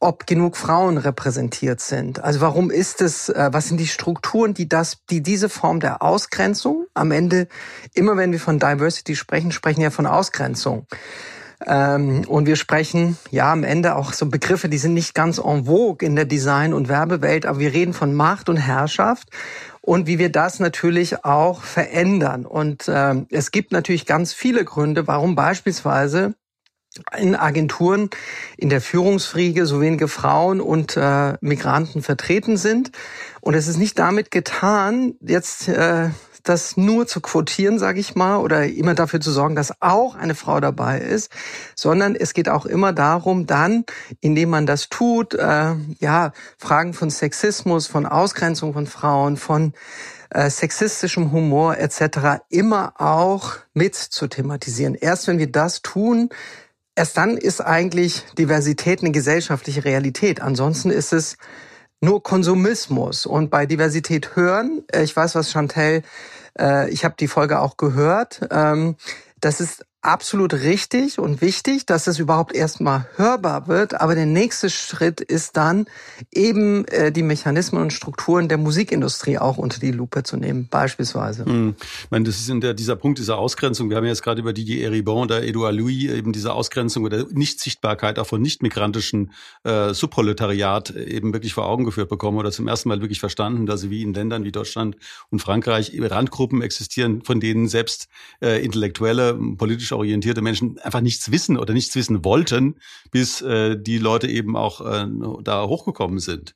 ob 0.00 0.26
genug 0.26 0.56
Frauen 0.56 0.96
repräsentiert 0.96 1.80
sind. 1.80 2.22
Also 2.22 2.40
warum 2.40 2.70
ist 2.70 3.00
es, 3.00 3.28
äh, 3.28 3.48
was 3.52 3.68
sind 3.68 3.78
die 3.78 3.86
Strukturen, 3.86 4.54
die 4.54 4.68
das, 4.68 4.98
die 5.10 5.22
diese 5.22 5.48
Form 5.48 5.80
der 5.80 6.02
Ausgrenzung 6.02 6.86
am 6.94 7.10
Ende, 7.10 7.48
immer 7.94 8.16
wenn 8.16 8.32
wir 8.32 8.40
von 8.40 8.58
Diversity 8.58 9.16
sprechen, 9.16 9.50
sprechen 9.50 9.80
wir 9.80 9.90
von 9.90 10.06
Ausgrenzung. 10.06 10.86
Ähm, 11.66 12.24
und 12.28 12.46
wir 12.46 12.54
sprechen 12.54 13.18
ja 13.30 13.52
am 13.52 13.64
Ende 13.64 13.96
auch 13.96 14.12
so 14.12 14.26
Begriffe, 14.26 14.68
die 14.68 14.78
sind 14.78 14.94
nicht 14.94 15.14
ganz 15.14 15.38
en 15.38 15.64
vogue 15.64 16.06
in 16.06 16.14
der 16.14 16.24
Design- 16.24 16.72
und 16.72 16.88
Werbewelt, 16.88 17.46
aber 17.46 17.58
wir 17.58 17.72
reden 17.72 17.94
von 17.94 18.14
Macht 18.14 18.48
und 18.48 18.58
Herrschaft 18.58 19.28
und 19.80 20.06
wie 20.06 20.20
wir 20.20 20.30
das 20.30 20.60
natürlich 20.60 21.24
auch 21.24 21.62
verändern. 21.62 22.46
Und 22.46 22.84
ähm, 22.88 23.26
es 23.30 23.50
gibt 23.50 23.72
natürlich 23.72 24.06
ganz 24.06 24.32
viele 24.32 24.64
Gründe, 24.64 25.08
warum 25.08 25.34
beispielsweise 25.34 26.34
in 27.16 27.36
Agenturen 27.36 28.10
in 28.56 28.70
der 28.70 28.80
Führungsfriege 28.80 29.66
so 29.66 29.80
wenige 29.80 30.08
Frauen 30.08 30.60
und 30.60 30.96
äh, 30.96 31.34
Migranten 31.40 32.02
vertreten 32.02 32.56
sind. 32.56 32.90
Und 33.40 33.54
es 33.54 33.68
ist 33.68 33.78
nicht 33.78 33.98
damit 33.98 34.30
getan, 34.30 35.14
jetzt 35.20 35.68
äh, 35.68 36.10
das 36.48 36.76
nur 36.76 37.06
zu 37.06 37.20
quotieren, 37.20 37.78
sage 37.78 38.00
ich 38.00 38.14
mal, 38.14 38.38
oder 38.38 38.64
immer 38.66 38.94
dafür 38.94 39.20
zu 39.20 39.30
sorgen, 39.30 39.54
dass 39.54 39.74
auch 39.80 40.14
eine 40.14 40.34
Frau 40.34 40.60
dabei 40.60 40.98
ist, 40.98 41.30
sondern 41.74 42.14
es 42.14 42.32
geht 42.32 42.48
auch 42.48 42.64
immer 42.64 42.92
darum, 42.92 43.46
dann, 43.46 43.84
indem 44.20 44.50
man 44.50 44.66
das 44.66 44.88
tut, 44.88 45.34
äh, 45.34 45.74
ja, 46.00 46.32
Fragen 46.56 46.94
von 46.94 47.10
Sexismus, 47.10 47.86
von 47.86 48.06
Ausgrenzung 48.06 48.72
von 48.72 48.86
Frauen, 48.86 49.36
von 49.36 49.74
äh, 50.30 50.50
sexistischem 50.50 51.32
Humor 51.32 51.76
etc. 51.78 52.42
immer 52.48 52.94
auch 52.98 53.56
mit 53.74 53.94
zu 53.94 54.26
thematisieren. 54.26 54.94
Erst 54.94 55.28
wenn 55.28 55.38
wir 55.38 55.50
das 55.50 55.82
tun, 55.82 56.30
erst 56.98 57.16
dann 57.16 57.36
ist 57.36 57.60
eigentlich 57.60 58.24
Diversität 58.36 59.00
eine 59.00 59.12
gesellschaftliche 59.12 59.84
Realität. 59.84 60.42
Ansonsten 60.42 60.90
ist 60.90 61.12
es 61.12 61.36
nur 62.00 62.22
Konsumismus. 62.22 63.24
Und 63.24 63.50
bei 63.50 63.66
Diversität 63.66 64.34
hören, 64.34 64.82
äh, 64.92 65.04
ich 65.04 65.14
weiß, 65.14 65.36
was 65.36 65.52
Chantel, 65.52 66.02
äh, 66.58 66.90
ich 66.90 67.04
habe 67.04 67.14
die 67.18 67.28
Folge 67.28 67.60
auch 67.60 67.76
gehört, 67.76 68.40
ähm, 68.50 68.96
das 69.40 69.60
ist 69.60 69.86
absolut 70.08 70.54
richtig 70.54 71.18
und 71.18 71.42
wichtig, 71.42 71.84
dass 71.84 72.06
es 72.06 72.18
überhaupt 72.18 72.54
erstmal 72.54 73.06
hörbar 73.16 73.68
wird. 73.68 74.00
Aber 74.00 74.14
der 74.14 74.24
nächste 74.24 74.70
Schritt 74.70 75.20
ist 75.20 75.58
dann 75.58 75.84
eben 76.32 76.86
äh, 76.86 77.12
die 77.12 77.22
Mechanismen 77.22 77.82
und 77.82 77.92
Strukturen 77.92 78.48
der 78.48 78.56
Musikindustrie 78.56 79.36
auch 79.36 79.58
unter 79.58 79.78
die 79.78 79.90
Lupe 79.90 80.22
zu 80.22 80.38
nehmen, 80.38 80.66
beispielsweise. 80.70 81.44
Hm. 81.44 81.74
Ich 82.04 82.10
meine, 82.10 82.24
das 82.24 82.38
ist 82.38 82.48
in 82.48 82.62
der, 82.62 82.72
dieser 82.72 82.96
Punkt 82.96 83.18
dieser 83.18 83.36
Ausgrenzung. 83.36 83.90
Wir 83.90 83.98
haben 83.98 84.04
ja 84.04 84.10
jetzt 84.10 84.22
gerade 84.22 84.40
über 84.40 84.54
Didier 84.54 84.86
Eribon 84.86 85.24
oder 85.24 85.42
Edouard 85.42 85.74
Louis 85.74 86.10
eben 86.10 86.32
diese 86.32 86.54
Ausgrenzung 86.54 87.04
oder 87.04 87.26
Nichtsichtbarkeit 87.30 88.18
auch 88.18 88.26
von 88.26 88.40
nicht-migrantischen 88.40 89.32
äh, 89.64 89.92
Subproletariat 89.92 90.88
eben 90.90 91.34
wirklich 91.34 91.52
vor 91.52 91.66
Augen 91.66 91.84
geführt 91.84 92.08
bekommen 92.08 92.38
oder 92.38 92.50
zum 92.50 92.66
ersten 92.66 92.88
Mal 92.88 93.02
wirklich 93.02 93.20
verstanden, 93.20 93.66
dass 93.66 93.82
sie 93.82 93.90
wie 93.90 94.02
in 94.02 94.14
Ländern 94.14 94.44
wie 94.44 94.52
Deutschland 94.52 94.96
und 95.28 95.40
Frankreich 95.40 95.92
Randgruppen 96.00 96.62
existieren, 96.62 97.22
von 97.24 97.40
denen 97.40 97.68
selbst 97.68 98.08
äh, 98.40 98.64
intellektuelle, 98.64 99.34
politisch 99.34 99.92
orientierte 99.98 100.40
Menschen 100.40 100.78
einfach 100.78 101.00
nichts 101.00 101.30
wissen 101.30 101.58
oder 101.58 101.74
nichts 101.74 101.94
wissen 101.94 102.24
wollten, 102.24 102.76
bis 103.10 103.42
äh, 103.42 103.76
die 103.78 103.98
Leute 103.98 104.28
eben 104.28 104.56
auch 104.56 104.80
äh, 104.80 105.06
da 105.42 105.66
hochgekommen 105.66 106.18
sind. 106.18 106.54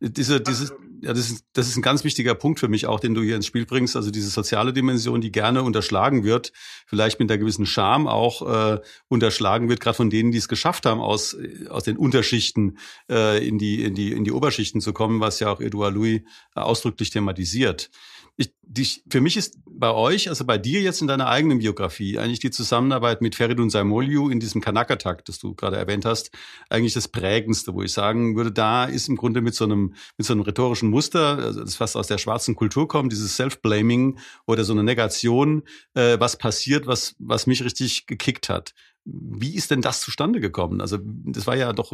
Diese, 0.00 0.40
dieses, 0.40 0.72
ja, 1.00 1.12
das 1.12 1.30
ist, 1.30 1.44
das 1.52 1.68
ist 1.68 1.76
ein 1.76 1.82
ganz 1.82 2.04
wichtiger 2.04 2.34
Punkt 2.34 2.60
für 2.60 2.68
mich 2.68 2.86
auch, 2.86 3.00
den 3.00 3.14
du 3.14 3.22
hier 3.22 3.36
ins 3.36 3.46
Spiel 3.46 3.66
bringst. 3.66 3.96
Also 3.96 4.10
diese 4.10 4.30
soziale 4.30 4.72
Dimension, 4.72 5.20
die 5.20 5.32
gerne 5.32 5.62
unterschlagen 5.62 6.24
wird, 6.24 6.52
vielleicht 6.86 7.18
mit 7.18 7.30
einer 7.30 7.38
gewissen 7.38 7.66
Scham 7.66 8.06
auch 8.06 8.42
äh, 8.76 8.80
unterschlagen 9.08 9.68
wird, 9.68 9.80
gerade 9.80 9.96
von 9.96 10.10
denen, 10.10 10.30
die 10.30 10.38
es 10.38 10.48
geschafft 10.48 10.86
haben, 10.86 11.00
aus 11.00 11.36
aus 11.68 11.84
den 11.84 11.96
Unterschichten 11.96 12.78
äh, 13.10 13.46
in 13.46 13.58
die 13.58 13.82
in 13.82 13.94
die 13.94 14.12
in 14.12 14.24
die 14.24 14.32
Oberschichten 14.32 14.80
zu 14.80 14.92
kommen, 14.92 15.20
was 15.20 15.40
ja 15.40 15.52
auch 15.52 15.60
Edouard 15.60 15.94
Louis 15.94 16.22
ausdrücklich 16.54 17.10
thematisiert 17.10 17.90
ich, 18.36 18.54
die, 18.62 18.86
für 19.10 19.20
mich 19.20 19.36
ist 19.36 19.58
bei 19.66 19.92
euch, 19.92 20.28
also 20.28 20.44
bei 20.44 20.56
dir 20.56 20.80
jetzt 20.80 21.02
in 21.02 21.06
deiner 21.06 21.28
eigenen 21.28 21.58
Biografie, 21.58 22.18
eigentlich 22.18 22.40
die 22.40 22.50
Zusammenarbeit 22.50 23.20
mit 23.20 23.34
Feridun 23.34 23.68
Saimoliu 23.68 24.30
in 24.30 24.40
diesem 24.40 24.60
Kanakatak, 24.60 25.24
das 25.26 25.38
du 25.38 25.54
gerade 25.54 25.76
erwähnt 25.76 26.04
hast, 26.04 26.30
eigentlich 26.70 26.94
das 26.94 27.08
prägendste, 27.08 27.74
wo 27.74 27.82
ich 27.82 27.92
sagen 27.92 28.36
würde, 28.36 28.50
da 28.50 28.84
ist 28.84 29.08
im 29.08 29.16
Grunde 29.16 29.42
mit 29.42 29.54
so 29.54 29.64
einem, 29.64 29.94
mit 30.16 30.26
so 30.26 30.32
einem 30.32 30.42
rhetorischen 30.42 30.88
Muster, 30.88 31.38
also 31.38 31.60
das 31.60 31.76
fast 31.76 31.96
aus 31.96 32.06
der 32.06 32.18
schwarzen 32.18 32.54
Kultur 32.54 32.88
kommt, 32.88 33.12
dieses 33.12 33.36
Self-Blaming 33.36 34.18
oder 34.46 34.64
so 34.64 34.72
eine 34.72 34.82
Negation, 34.82 35.62
äh, 35.94 36.18
was 36.18 36.38
passiert, 36.38 36.86
was, 36.86 37.14
was 37.18 37.46
mich 37.46 37.62
richtig 37.62 38.06
gekickt 38.06 38.48
hat. 38.48 38.72
Wie 39.04 39.56
ist 39.56 39.72
denn 39.72 39.80
das 39.80 40.00
zustande 40.00 40.38
gekommen? 40.38 40.80
Also 40.80 40.98
das 41.00 41.48
war 41.48 41.56
ja 41.56 41.72
doch, 41.72 41.92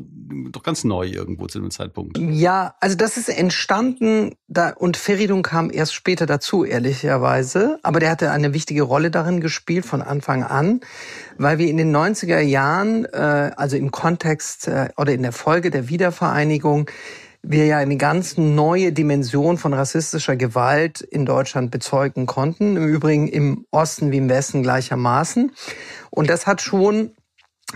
doch 0.50 0.62
ganz 0.62 0.84
neu 0.84 1.06
irgendwo 1.06 1.46
zu 1.46 1.58
dem 1.58 1.70
Zeitpunkt. 1.70 2.18
Ja, 2.18 2.74
also 2.80 2.96
das 2.96 3.16
ist 3.16 3.30
entstanden 3.30 4.34
da, 4.46 4.70
und 4.70 4.98
Feridun 4.98 5.42
kam 5.42 5.70
erst 5.70 5.94
später 5.94 6.26
dazu, 6.26 6.64
ehrlicherweise. 6.64 7.78
Aber 7.82 7.98
der 7.98 8.10
hatte 8.10 8.30
eine 8.30 8.52
wichtige 8.52 8.82
Rolle 8.82 9.10
darin 9.10 9.40
gespielt 9.40 9.86
von 9.86 10.02
Anfang 10.02 10.42
an, 10.42 10.80
weil 11.38 11.56
wir 11.56 11.68
in 11.68 11.78
den 11.78 11.96
90er 11.96 12.40
Jahren, 12.40 13.06
äh, 13.06 13.52
also 13.56 13.76
im 13.76 13.90
Kontext 13.90 14.68
äh, 14.68 14.90
oder 14.98 15.14
in 15.14 15.22
der 15.22 15.32
Folge 15.32 15.70
der 15.70 15.88
Wiedervereinigung, 15.88 16.90
wir 17.42 17.66
ja 17.66 17.78
eine 17.78 17.96
ganz 17.96 18.36
neue 18.36 18.92
Dimension 18.92 19.58
von 19.58 19.72
rassistischer 19.72 20.36
Gewalt 20.36 21.00
in 21.00 21.24
Deutschland 21.24 21.70
bezeugen 21.70 22.26
konnten. 22.26 22.76
Im 22.76 22.86
Übrigen 22.86 23.28
im 23.28 23.66
Osten 23.70 24.10
wie 24.10 24.18
im 24.18 24.28
Westen 24.28 24.62
gleichermaßen. 24.62 25.52
Und 26.10 26.28
das 26.28 26.46
hat 26.46 26.60
schon 26.60 27.12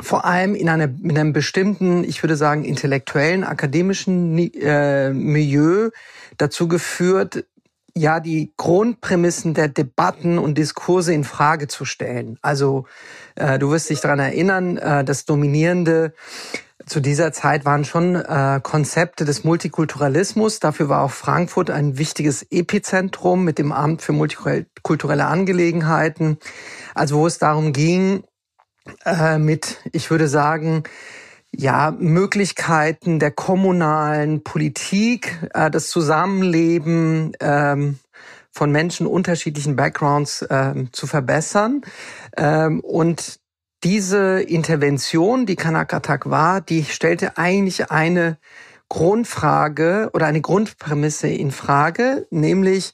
vor 0.01 0.25
allem 0.25 0.55
in, 0.55 0.69
einer, 0.69 0.85
in 0.85 1.19
einem 1.19 1.33
bestimmten, 1.33 2.03
ich 2.05 2.23
würde 2.23 2.37
sagen, 2.37 2.65
intellektuellen, 2.65 3.45
akademischen 3.45 4.39
äh, 4.39 5.11
Milieu 5.11 5.91
dazu 6.39 6.67
geführt, 6.67 7.45
ja, 7.95 8.21
die 8.21 8.55
Grundprämissen 8.57 9.53
der 9.53 9.69
Debatten 9.69 10.39
und 10.39 10.57
Diskurse 10.57 11.13
in 11.13 11.25
Frage 11.25 11.69
zu 11.69 11.85
stellen. 11.85 12.39
Also, 12.41 12.87
äh, 13.35 13.59
du 13.59 13.71
wirst 13.71 13.91
dich 13.91 14.01
daran 14.01 14.19
erinnern, 14.19 14.79
äh, 14.79 15.05
das 15.05 15.27
dominierende 15.27 16.15
zu 16.87 17.01
dieser 17.01 17.33
Zeit 17.33 17.65
waren 17.65 17.85
schon 17.85 18.17
äh, 18.17 18.61
Konzepte 18.63 19.25
des 19.25 19.45
Multikulturalismus. 19.45 20.61
Dafür 20.61 20.89
war 20.89 21.03
auch 21.03 21.11
Frankfurt 21.11 21.71
ein 21.71 21.99
wichtiges 21.99 22.47
Epizentrum 22.51 23.45
mit 23.45 23.59
dem 23.59 23.73
Amt 23.73 24.03
für 24.03 24.13
multikulturelle 24.13 25.27
Angelegenheiten. 25.27 26.39
Also 26.95 27.19
wo 27.19 27.27
es 27.27 27.39
darum 27.39 27.73
ging, 27.73 28.25
äh, 29.05 29.39
mit, 29.39 29.79
ich 29.93 30.11
würde 30.11 30.29
sagen, 30.29 30.85
ja, 31.55 31.95
Möglichkeiten 31.99 33.19
der 33.19 33.31
kommunalen 33.31 34.43
Politik, 34.43 35.39
äh, 35.55 35.71
das 35.71 35.89
Zusammenleben 35.89 37.33
ähm, 37.41 37.99
von 38.51 38.71
Menschen 38.71 39.07
unterschiedlichen 39.07 39.77
Backgrounds 39.77 40.43
äh, 40.43 40.75
zu 40.93 41.07
verbessern. 41.07 41.83
Ähm, 42.37 42.81
und 42.81 43.42
diese 43.85 44.41
Intervention, 44.41 45.47
die 45.47 45.57
Kanakatak 45.57 46.31
war, 46.31 46.61
die 46.61 46.85
stellte 46.85 47.37
eigentlich 47.37 47.91
eine 47.91 48.39
Grundfrage 48.89 50.11
oder 50.13 50.27
eine 50.27 50.41
Grundprämisse 50.41 51.29
in 51.29 51.51
Frage, 51.51 52.27
nämlich 52.31 52.93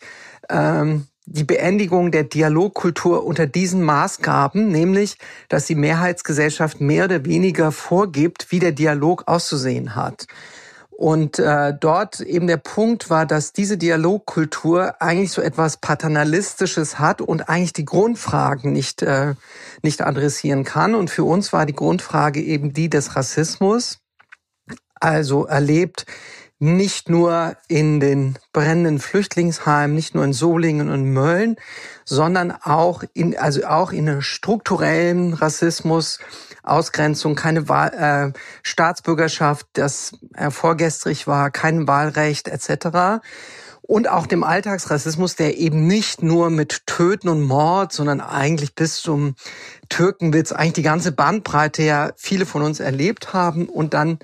ähm, 0.48 1.06
die 1.26 1.44
Beendigung 1.44 2.10
der 2.10 2.24
Dialogkultur 2.24 3.24
unter 3.24 3.46
diesen 3.46 3.82
Maßgaben, 3.82 4.68
nämlich, 4.68 5.18
dass 5.48 5.66
die 5.66 5.74
Mehrheitsgesellschaft 5.74 6.80
mehr 6.80 7.04
oder 7.04 7.24
weniger 7.24 7.70
vorgibt, 7.70 8.50
wie 8.50 8.60
der 8.60 8.72
Dialog 8.72 9.24
auszusehen 9.26 9.94
hat. 9.94 10.26
Und 10.98 11.38
äh, 11.38 11.74
dort 11.78 12.18
eben 12.18 12.48
der 12.48 12.56
Punkt 12.56 13.08
war, 13.08 13.24
dass 13.24 13.52
diese 13.52 13.78
Dialogkultur 13.78 15.00
eigentlich 15.00 15.30
so 15.30 15.40
etwas 15.40 15.76
Paternalistisches 15.76 16.98
hat 16.98 17.20
und 17.20 17.48
eigentlich 17.48 17.72
die 17.72 17.84
Grundfragen 17.84 18.72
nicht, 18.72 19.02
äh, 19.02 19.36
nicht 19.82 20.02
adressieren 20.02 20.64
kann. 20.64 20.96
Und 20.96 21.08
für 21.08 21.22
uns 21.22 21.52
war 21.52 21.66
die 21.66 21.74
Grundfrage 21.76 22.40
eben 22.40 22.72
die 22.72 22.90
des 22.90 23.14
Rassismus. 23.14 24.00
Also 24.98 25.46
erlebt 25.46 26.04
nicht 26.58 27.08
nur 27.08 27.56
in 27.68 28.00
den 28.00 28.36
brennenden 28.52 28.98
Flüchtlingsheimen, 28.98 29.94
nicht 29.94 30.16
nur 30.16 30.24
in 30.24 30.32
Solingen 30.32 30.90
und 30.90 31.12
Mölln, 31.12 31.54
sondern 32.04 32.50
auch 32.50 33.04
in, 33.14 33.38
also 33.38 33.64
auch 33.64 33.92
in 33.92 34.08
einem 34.08 34.22
strukturellen 34.22 35.34
Rassismus, 35.34 36.18
Ausgrenzung, 36.68 37.34
keine 37.34 37.68
Wahl, 37.68 38.32
äh, 38.34 38.38
Staatsbürgerschaft, 38.62 39.66
das 39.72 40.12
äh, 40.34 40.50
vorgestrig 40.50 41.26
war, 41.26 41.50
kein 41.50 41.88
Wahlrecht 41.88 42.48
etc. 42.48 43.20
Und 43.82 44.08
auch 44.08 44.26
dem 44.26 44.44
Alltagsrassismus, 44.44 45.34
der 45.36 45.56
eben 45.56 45.86
nicht 45.86 46.22
nur 46.22 46.50
mit 46.50 46.86
Töten 46.86 47.28
und 47.28 47.42
Mord, 47.42 47.92
sondern 47.92 48.20
eigentlich 48.20 48.74
bis 48.74 49.00
zum 49.00 49.34
Türkenwitz, 49.88 50.52
eigentlich 50.52 50.74
die 50.74 50.82
ganze 50.82 51.12
Bandbreite 51.12 51.82
ja 51.82 52.10
viele 52.16 52.44
von 52.44 52.62
uns 52.62 52.80
erlebt 52.80 53.32
haben 53.32 53.66
und 53.66 53.94
dann 53.94 54.18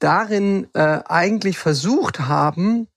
darin 0.00 0.66
äh, 0.74 1.00
eigentlich 1.06 1.56
versucht 1.58 2.20
haben, 2.20 2.88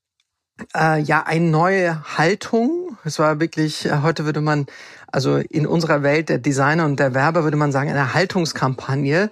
äh, 0.75 1.01
ja, 1.01 1.23
eine 1.23 1.45
neue 1.45 2.17
Haltung. 2.17 2.97
Es 3.03 3.19
war 3.19 3.39
wirklich, 3.39 3.85
äh, 3.85 3.99
heute 4.01 4.25
würde 4.25 4.41
man, 4.41 4.65
also 5.11 5.37
in 5.37 5.67
unserer 5.67 6.03
Welt 6.03 6.29
der 6.29 6.37
Designer 6.37 6.85
und 6.85 6.99
der 6.99 7.13
Werber 7.13 7.43
würde 7.43 7.57
man 7.57 7.71
sagen, 7.71 7.89
eine 7.89 8.13
Haltungskampagne, 8.13 9.31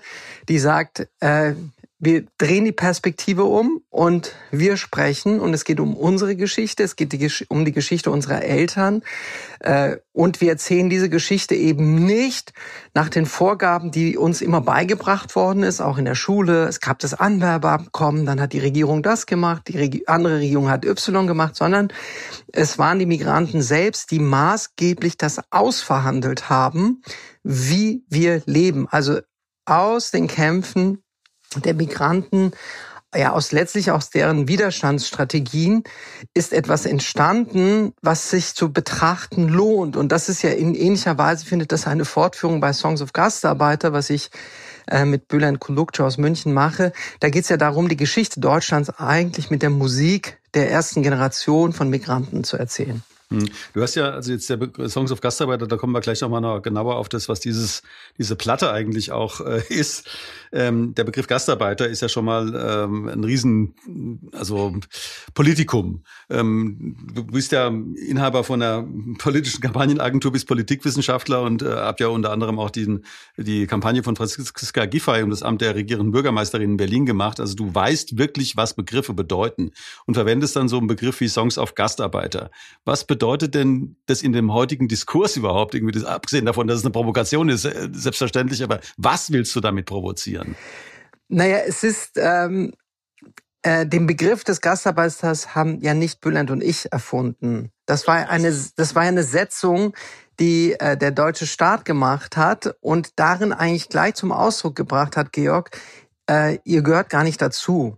die 0.50 0.60
sagt, 0.60 1.08
äh, 1.20 1.54
wir 2.00 2.26
drehen 2.38 2.66
die 2.66 2.72
Perspektive 2.72 3.46
um 3.46 3.82
und 3.90 4.36
wir 4.52 4.78
sprechen 4.78 5.40
und 5.40 5.56
es 5.56 5.66
geht 5.66 5.80
um 5.80 5.98
unsere 5.98 6.36
Geschichte, 6.36 6.84
es 6.84 6.96
geht 6.96 7.12
die, 7.12 7.32
um 7.48 7.66
die 7.66 7.72
Geschichte 7.72 8.12
unserer 8.12 8.44
Eltern 8.44 9.02
äh, 9.62 9.98
und 10.14 10.40
wir 10.40 10.50
erzählen 10.50 10.92
diese 10.92 11.10
Geschichte 11.10 11.56
eben 11.56 12.06
nicht 12.06 12.54
nach 12.94 13.10
den 13.10 13.26
Vorgaben, 13.26 13.90
die 13.90 14.16
uns 14.16 14.42
immer 14.42 14.62
beigebracht 14.62 15.36
worden 15.36 15.64
ist, 15.64 15.82
auch 15.82 15.98
in 15.98 16.06
der 16.06 16.14
Schule. 16.14 16.68
Es 16.68 16.82
gab 16.82 17.00
das 17.00 17.16
Anwerbeabkommen, 17.16 18.28
dann 18.28 18.40
hat 18.40 18.54
die 18.54 18.60
Regierung 18.60 19.02
das 19.02 19.26
gemacht, 19.26 19.64
die 19.68 19.78
Regi 19.78 20.04
andere 20.06 20.38
Regierung 20.38 20.70
hat 20.70 20.86
Y 20.86 21.26
gemacht, 21.26 21.56
sondern 21.56 21.88
es 22.54 22.78
waren 22.78 23.00
die 23.00 23.08
Migranten 23.08 23.64
selbst, 23.64 24.12
die 24.12 24.20
maßgeblich 24.20 25.18
das 25.18 25.42
ausverhandelt 25.50 26.48
haben, 26.48 27.02
wie 27.42 28.04
wir 28.08 28.44
leben. 28.46 28.88
Also 28.88 29.20
aus 29.66 30.12
den 30.12 30.28
Kämpfen 30.28 31.04
der 31.64 31.74
Migranten, 31.74 32.52
ja, 33.16 33.32
aus 33.32 33.52
letztlich 33.52 33.92
aus 33.92 34.10
deren 34.10 34.48
Widerstandsstrategien 34.48 35.84
ist 36.34 36.52
etwas 36.54 36.86
entstanden, 36.86 37.94
was 38.02 38.30
sich 38.30 38.54
zu 38.54 38.72
betrachten 38.72 39.48
lohnt. 39.48 39.96
Und 39.96 40.12
das 40.12 40.30
ist 40.30 40.42
ja 40.42 40.50
in 40.50 40.76
ähnlicher 40.76 41.18
Weise, 41.18 41.46
findet 41.46 41.72
das 41.72 41.88
eine 41.88 42.06
Fortführung 42.06 42.60
bei 42.60 42.74
Songs 42.74 43.02
of 43.02 43.14
Gastarbeiter, 43.14 43.94
was 43.94 44.10
ich 44.10 44.30
äh, 44.88 45.06
mit 45.06 45.28
Bülent 45.30 45.60
Kulukcu 45.60 46.04
aus 46.04 46.18
München 46.18 46.54
mache. 46.54 46.92
Da 47.22 47.30
geht 47.30 47.44
es 47.44 47.50
ja 47.50 47.58
darum, 47.58 47.88
die 47.88 47.98
Geschichte 47.98 48.40
Deutschlands 48.40 48.90
eigentlich 48.90 49.50
mit 49.50 49.62
der 49.62 49.70
Musik 49.70 50.40
der 50.54 50.70
ersten 50.70 51.02
Generation 51.02 51.72
von 51.72 51.90
Migranten 51.90 52.44
zu 52.44 52.58
erzählen. 52.58 53.04
Hm. 53.30 53.50
Du 53.74 53.82
hast 53.82 53.96
ja, 53.96 54.12
also 54.12 54.32
jetzt 54.32 54.50
der 54.50 54.58
Songs 54.88 55.12
of 55.12 55.20
Gastarbeiter, 55.20 55.68
da 55.68 55.76
kommen 55.76 55.92
wir 55.92 56.00
gleich 56.00 56.22
nochmal 56.22 56.40
noch 56.40 56.62
genauer 56.62 56.96
auf 56.96 57.10
das, 57.10 57.28
was 57.28 57.42
dieses, 57.42 57.84
diese 58.18 58.38
Platte 58.38 58.72
eigentlich 58.72 59.12
auch 59.12 59.42
äh, 59.42 59.62
ist. 59.68 60.10
Ähm, 60.54 60.96
der 60.96 61.04
Begriff 61.04 61.28
Gastarbeiter 61.28 61.90
ist 61.90 62.02
ja 62.02 62.08
schon 62.08 62.24
mal 62.24 62.56
ähm, 62.56 63.10
ein 63.10 63.24
Riesen, 63.26 64.30
also 64.32 64.78
Politikum. 65.34 66.04
Ähm, 66.30 66.96
du 67.14 67.26
bist 67.26 67.52
ja 67.52 67.68
Inhaber 67.68 68.46
von 68.46 68.62
einer 68.62 68.88
politischen 69.18 69.60
Kampagnenagentur, 69.60 70.32
bist 70.32 70.48
Politikwissenschaftler 70.48 71.42
und 71.42 71.64
äh, 71.64 71.66
habt 71.70 72.00
ja 72.00 72.08
unter 72.08 72.32
anderem 72.32 72.60
auch 72.60 72.70
diesen, 72.70 73.04
die 73.36 73.68
Kampagne 73.68 74.04
von 74.04 74.16
Franziska 74.16 74.86
Giffey 74.86 75.22
um 75.22 75.32
das 75.32 75.44
Amt 75.44 75.60
der 75.60 75.76
regierenden 75.76 76.14
Bürgermeisterin 76.14 76.72
in 76.72 76.78
Berlin 76.78 77.06
gemacht. 77.06 77.42
Also 77.42 77.56
du 77.56 77.76
weißt 77.76 78.18
wirklich, 78.18 78.56
was 78.56 78.74
Begriffe 78.74 79.14
bedeuten 79.14 79.72
und 80.06 80.14
verwendest 80.14 80.56
dann 80.56 80.70
so 80.70 80.78
einen 80.78 80.88
Begriff 80.88 81.20
wie 81.20 81.28
Songs 81.28 81.58
of 81.58 81.76
Gastarbeiter. 81.76 82.52
Was 82.86 83.04
bedeutet 83.04 83.17
denn 83.18 83.98
das 84.06 84.22
in 84.22 84.34
dem 84.34 84.54
heutigen 84.54 84.88
Diskurs 84.88 85.36
überhaupt 85.38 85.76
irgendwie, 85.76 85.94
das, 85.94 86.04
abgesehen 86.04 86.46
davon, 86.46 86.68
dass 86.68 86.80
es 86.80 86.86
eine 86.86 86.92
Provokation 86.92 87.50
ist, 87.50 87.66
äh, 87.66 87.90
selbstverständlich, 87.92 88.64
aber 88.64 88.80
was 88.98 89.32
willst 89.32 89.56
du 89.56 89.60
damit 89.60 89.86
provozieren? 89.86 90.56
Naja, 91.30 91.58
es 91.66 91.84
ist, 91.84 92.12
ähm, 92.16 92.74
äh, 93.64 93.86
den 93.86 94.08
Begriff 94.08 94.44
des 94.44 94.62
Gastarbeiters 94.62 95.56
haben 95.56 95.82
ja 95.82 95.94
nicht 95.94 96.22
Bülent 96.22 96.52
und 96.52 96.64
ich 96.64 96.92
erfunden. 96.92 97.72
Das 97.86 98.08
war 98.08 98.30
eine, 98.30 98.54
das 98.76 98.96
war 98.96 99.02
eine 99.02 99.24
Setzung, 99.24 99.94
die 100.40 100.74
äh, 100.80 100.96
der 100.96 101.12
deutsche 101.12 101.48
Staat 101.48 101.84
gemacht 101.84 102.38
hat 102.38 102.76
und 102.80 103.20
darin 103.20 103.52
eigentlich 103.52 103.90
gleich 103.90 104.16
zum 104.16 104.32
Ausdruck 104.32 104.76
gebracht 104.76 105.18
hat, 105.18 105.34
Georg, 105.34 105.72
äh, 106.30 106.60
ihr 106.64 106.82
gehört 106.82 107.10
gar 107.10 107.24
nicht 107.24 107.42
dazu. 107.42 107.98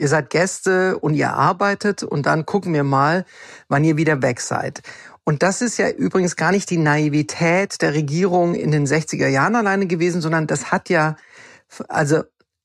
Ihr 0.00 0.08
seid 0.08 0.30
Gäste 0.30 0.98
und 0.98 1.12
ihr 1.12 1.34
arbeitet 1.34 2.02
und 2.02 2.24
dann 2.24 2.46
gucken 2.46 2.72
wir 2.72 2.84
mal, 2.84 3.26
wann 3.68 3.84
ihr 3.84 3.98
wieder 3.98 4.22
weg 4.22 4.40
seid. 4.40 4.80
Und 5.24 5.42
das 5.42 5.60
ist 5.60 5.76
ja 5.76 5.90
übrigens 5.90 6.36
gar 6.36 6.52
nicht 6.52 6.70
die 6.70 6.78
Naivität 6.78 7.82
der 7.82 7.92
Regierung 7.92 8.54
in 8.54 8.70
den 8.70 8.86
60er 8.86 9.28
Jahren 9.28 9.56
alleine 9.56 9.86
gewesen, 9.86 10.22
sondern 10.22 10.46
das 10.46 10.72
hat 10.72 10.88
ja, 10.88 11.16
also 11.88 12.22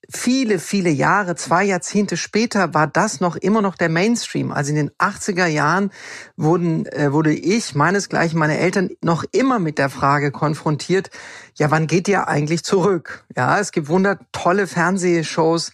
viele, 0.09 0.59
viele 0.59 0.89
Jahre, 0.89 1.35
zwei 1.35 1.65
Jahrzehnte 1.65 2.15
später 2.15 2.73
war 2.73 2.87
das 2.87 3.19
noch 3.19 3.35
immer 3.35 3.61
noch 3.61 3.75
der 3.75 3.89
Mainstream. 3.89 4.53
Also 4.53 4.69
in 4.69 4.77
den 4.77 4.91
80er 4.91 5.47
Jahren 5.47 5.91
wurden, 6.37 6.85
äh, 6.85 7.11
wurde 7.11 7.33
ich, 7.33 7.75
meinesgleichen 7.75 8.39
meine 8.39 8.57
Eltern, 8.59 8.91
noch 9.01 9.25
immer 9.33 9.59
mit 9.59 9.77
der 9.77 9.89
Frage 9.89 10.31
konfrontiert, 10.31 11.09
ja, 11.55 11.69
wann 11.69 11.87
geht 11.87 12.07
ihr 12.07 12.29
eigentlich 12.29 12.63
zurück? 12.63 13.25
Ja, 13.35 13.59
es 13.59 13.73
gibt 13.73 13.89
wunder 13.89 14.19
tolle 14.31 14.67
Fernsehshows, 14.67 15.73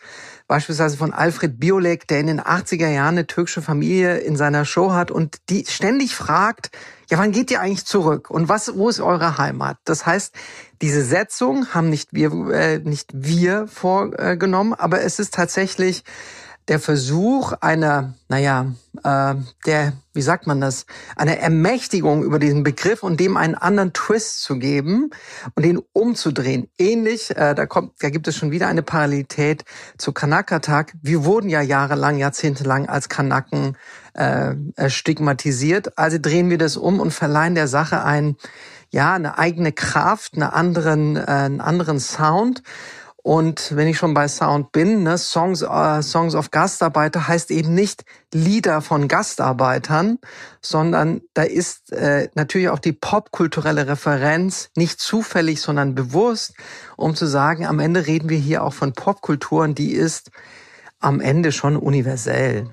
beispielsweise 0.51 0.97
von 0.97 1.13
Alfred 1.13 1.61
Biolek, 1.61 2.09
der 2.09 2.19
in 2.19 2.27
den 2.27 2.41
80er 2.41 2.89
Jahren 2.89 3.15
eine 3.15 3.25
türkische 3.25 3.61
Familie 3.61 4.17
in 4.17 4.35
seiner 4.35 4.65
Show 4.65 4.91
hat 4.91 5.09
und 5.09 5.37
die 5.47 5.65
ständig 5.65 6.13
fragt, 6.13 6.71
ja, 7.09 7.17
wann 7.17 7.31
geht 7.31 7.51
ihr 7.51 7.61
eigentlich 7.61 7.85
zurück? 7.85 8.29
Und 8.29 8.49
was, 8.49 8.75
wo 8.75 8.89
ist 8.89 8.99
eure 8.99 9.37
Heimat? 9.37 9.77
Das 9.85 10.05
heißt, 10.05 10.35
diese 10.81 11.05
Setzung 11.05 11.73
haben 11.73 11.89
nicht 11.89 12.11
wir, 12.11 12.33
äh, 12.51 12.79
nicht 12.79 13.11
wir 13.13 13.67
vorgenommen, 13.67 14.73
aber 14.73 14.99
es 15.03 15.19
ist 15.19 15.33
tatsächlich 15.33 16.03
der 16.67 16.79
Versuch 16.79 17.53
einer, 17.59 18.13
naja, 18.27 18.67
äh, 19.03 19.35
der, 19.65 19.93
wie 20.13 20.21
sagt 20.21 20.47
man 20.47 20.61
das, 20.61 20.85
eine 21.15 21.39
Ermächtigung 21.39 22.23
über 22.23 22.39
diesen 22.39 22.63
Begriff 22.63 23.03
und 23.03 23.19
dem 23.19 23.37
einen 23.37 23.55
anderen 23.55 23.93
Twist 23.93 24.43
zu 24.43 24.57
geben 24.59 25.09
und 25.55 25.65
den 25.65 25.79
umzudrehen. 25.93 26.69
Ähnlich, 26.77 27.35
äh, 27.35 27.55
da 27.55 27.65
kommt, 27.65 27.93
da 27.99 28.09
gibt 28.09 28.27
es 28.27 28.35
schon 28.35 28.51
wieder 28.51 28.67
eine 28.67 28.83
Parallelität 28.83 29.65
zu 29.97 30.11
Kanakatak. 30.11 30.93
Wir 31.01 31.25
wurden 31.25 31.49
ja 31.49 31.61
jahrelang, 31.61 32.17
jahrzehntelang 32.17 32.87
als 32.87 33.09
Kanaken 33.09 33.75
äh, 34.13 34.55
stigmatisiert. 34.87 35.97
Also 35.97 36.17
drehen 36.21 36.49
wir 36.49 36.57
das 36.57 36.77
um 36.77 36.99
und 36.99 37.11
verleihen 37.11 37.55
der 37.55 37.67
Sache 37.67 38.03
ein, 38.03 38.35
ja, 38.89 39.13
eine 39.13 39.37
eigene 39.37 39.71
Kraft, 39.71 40.33
eine 40.35 40.53
anderen, 40.53 41.15
äh, 41.15 41.21
einen 41.25 41.61
anderen 41.61 41.99
Sound. 41.99 42.61
Und 43.23 43.75
wenn 43.75 43.87
ich 43.87 43.97
schon 43.97 44.13
bei 44.13 44.27
Sound 44.27 44.71
bin, 44.71 45.03
ne, 45.03 45.17
Songs, 45.17 45.61
äh, 45.61 46.01
Songs 46.01 46.33
of 46.33 46.49
Gastarbeiter 46.49 47.27
heißt 47.27 47.51
eben 47.51 47.75
nicht 47.75 48.03
Lieder 48.33 48.81
von 48.81 49.07
Gastarbeitern, 49.07 50.17
sondern 50.61 51.21
da 51.33 51.43
ist 51.43 51.91
äh, 51.91 52.29
natürlich 52.33 52.69
auch 52.69 52.79
die 52.79 52.93
popkulturelle 52.93 53.87
Referenz 53.87 54.69
nicht 54.75 54.99
zufällig, 54.99 55.61
sondern 55.61 55.93
bewusst, 55.93 56.55
um 56.97 57.15
zu 57.15 57.27
sagen, 57.27 57.65
am 57.65 57.79
Ende 57.79 58.07
reden 58.07 58.29
wir 58.29 58.39
hier 58.39 58.63
auch 58.63 58.73
von 58.73 58.93
Popkulturen, 58.93 59.75
die 59.75 59.91
ist 59.91 60.31
am 60.99 61.19
Ende 61.19 61.51
schon 61.51 61.77
universell. 61.77 62.69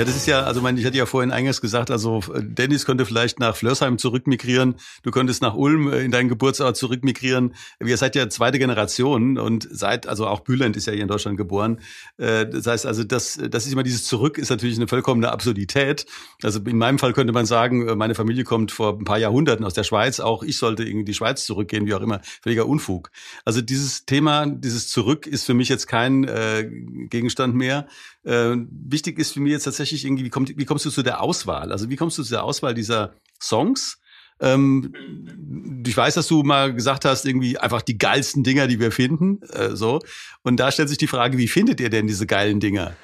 Ja, 0.00 0.06
das 0.06 0.16
ist 0.16 0.26
ja, 0.26 0.44
also 0.44 0.62
mein, 0.62 0.78
ich 0.78 0.86
hatte 0.86 0.96
ja 0.96 1.04
vorhin 1.04 1.30
eingangs 1.30 1.60
gesagt, 1.60 1.90
also 1.90 2.22
Dennis 2.38 2.86
könnte 2.86 3.04
vielleicht 3.04 3.38
nach 3.38 3.54
Flörsheim 3.54 3.98
zurückmigrieren, 3.98 4.76
du 5.02 5.10
könntest 5.10 5.42
nach 5.42 5.54
Ulm 5.54 5.92
äh, 5.92 6.00
in 6.00 6.10
deinen 6.10 6.30
Geburtsort 6.30 6.78
zurückmigrieren. 6.78 7.54
Wir 7.80 7.98
seid 7.98 8.16
ja 8.16 8.26
zweite 8.30 8.58
Generation 8.58 9.36
und 9.36 9.68
seit, 9.70 10.06
also 10.06 10.26
auch 10.26 10.40
Bülent 10.40 10.78
ist 10.78 10.86
ja 10.86 10.94
hier 10.94 11.02
in 11.02 11.08
Deutschland 11.08 11.36
geboren. 11.36 11.80
Äh, 12.16 12.46
das 12.46 12.66
heißt 12.66 12.86
also, 12.86 13.04
das, 13.04 13.38
das 13.50 13.66
ist 13.66 13.74
immer 13.74 13.82
dieses 13.82 14.06
Zurück 14.06 14.38
ist 14.38 14.48
natürlich 14.48 14.78
eine 14.78 14.88
vollkommene 14.88 15.30
Absurdität. 15.30 16.06
Also 16.42 16.60
in 16.60 16.78
meinem 16.78 16.98
Fall 16.98 17.12
könnte 17.12 17.34
man 17.34 17.44
sagen, 17.44 17.86
äh, 17.86 17.94
meine 17.94 18.14
Familie 18.14 18.44
kommt 18.44 18.72
vor 18.72 18.96
ein 18.98 19.04
paar 19.04 19.18
Jahrhunderten 19.18 19.66
aus 19.66 19.74
der 19.74 19.84
Schweiz, 19.84 20.18
auch 20.18 20.42
ich 20.42 20.56
sollte 20.56 20.82
in 20.82 21.04
die 21.04 21.12
Schweiz 21.12 21.44
zurückgehen, 21.44 21.84
wie 21.84 21.92
auch 21.92 22.00
immer, 22.00 22.22
völliger 22.40 22.64
Unfug. 22.64 23.10
Also 23.44 23.60
dieses 23.60 24.06
Thema, 24.06 24.46
dieses 24.46 24.88
Zurück 24.88 25.26
ist 25.26 25.44
für 25.44 25.52
mich 25.52 25.68
jetzt 25.68 25.88
kein 25.88 26.24
äh, 26.24 26.66
Gegenstand 27.10 27.54
mehr. 27.54 27.86
Äh, 28.24 28.56
wichtig 28.70 29.18
ist 29.18 29.32
für 29.32 29.40
mich 29.40 29.52
jetzt 29.52 29.64
tatsächlich 29.64 30.04
irgendwie, 30.04 30.24
wie, 30.24 30.30
kommt, 30.30 30.56
wie 30.56 30.64
kommst 30.64 30.84
du 30.84 30.90
zu 30.90 31.02
der 31.02 31.20
Auswahl? 31.22 31.72
Also 31.72 31.88
wie 31.88 31.96
kommst 31.96 32.18
du 32.18 32.22
zu 32.22 32.30
der 32.30 32.44
Auswahl 32.44 32.74
dieser 32.74 33.14
Songs? 33.40 33.98
Ähm, 34.40 35.82
ich 35.86 35.96
weiß, 35.96 36.14
dass 36.14 36.26
du 36.26 36.42
mal 36.42 36.74
gesagt 36.74 37.04
hast, 37.04 37.26
irgendwie 37.26 37.58
einfach 37.58 37.82
die 37.82 37.98
geilsten 37.98 38.42
Dinger, 38.42 38.66
die 38.66 38.80
wir 38.80 38.92
finden. 38.92 39.42
Äh, 39.50 39.76
so. 39.76 40.00
Und 40.42 40.58
da 40.58 40.70
stellt 40.72 40.88
sich 40.88 40.98
die 40.98 41.06
Frage, 41.06 41.38
wie 41.38 41.48
findet 41.48 41.80
ihr 41.80 41.90
denn 41.90 42.06
diese 42.06 42.26
geilen 42.26 42.60
Dinger? 42.60 42.94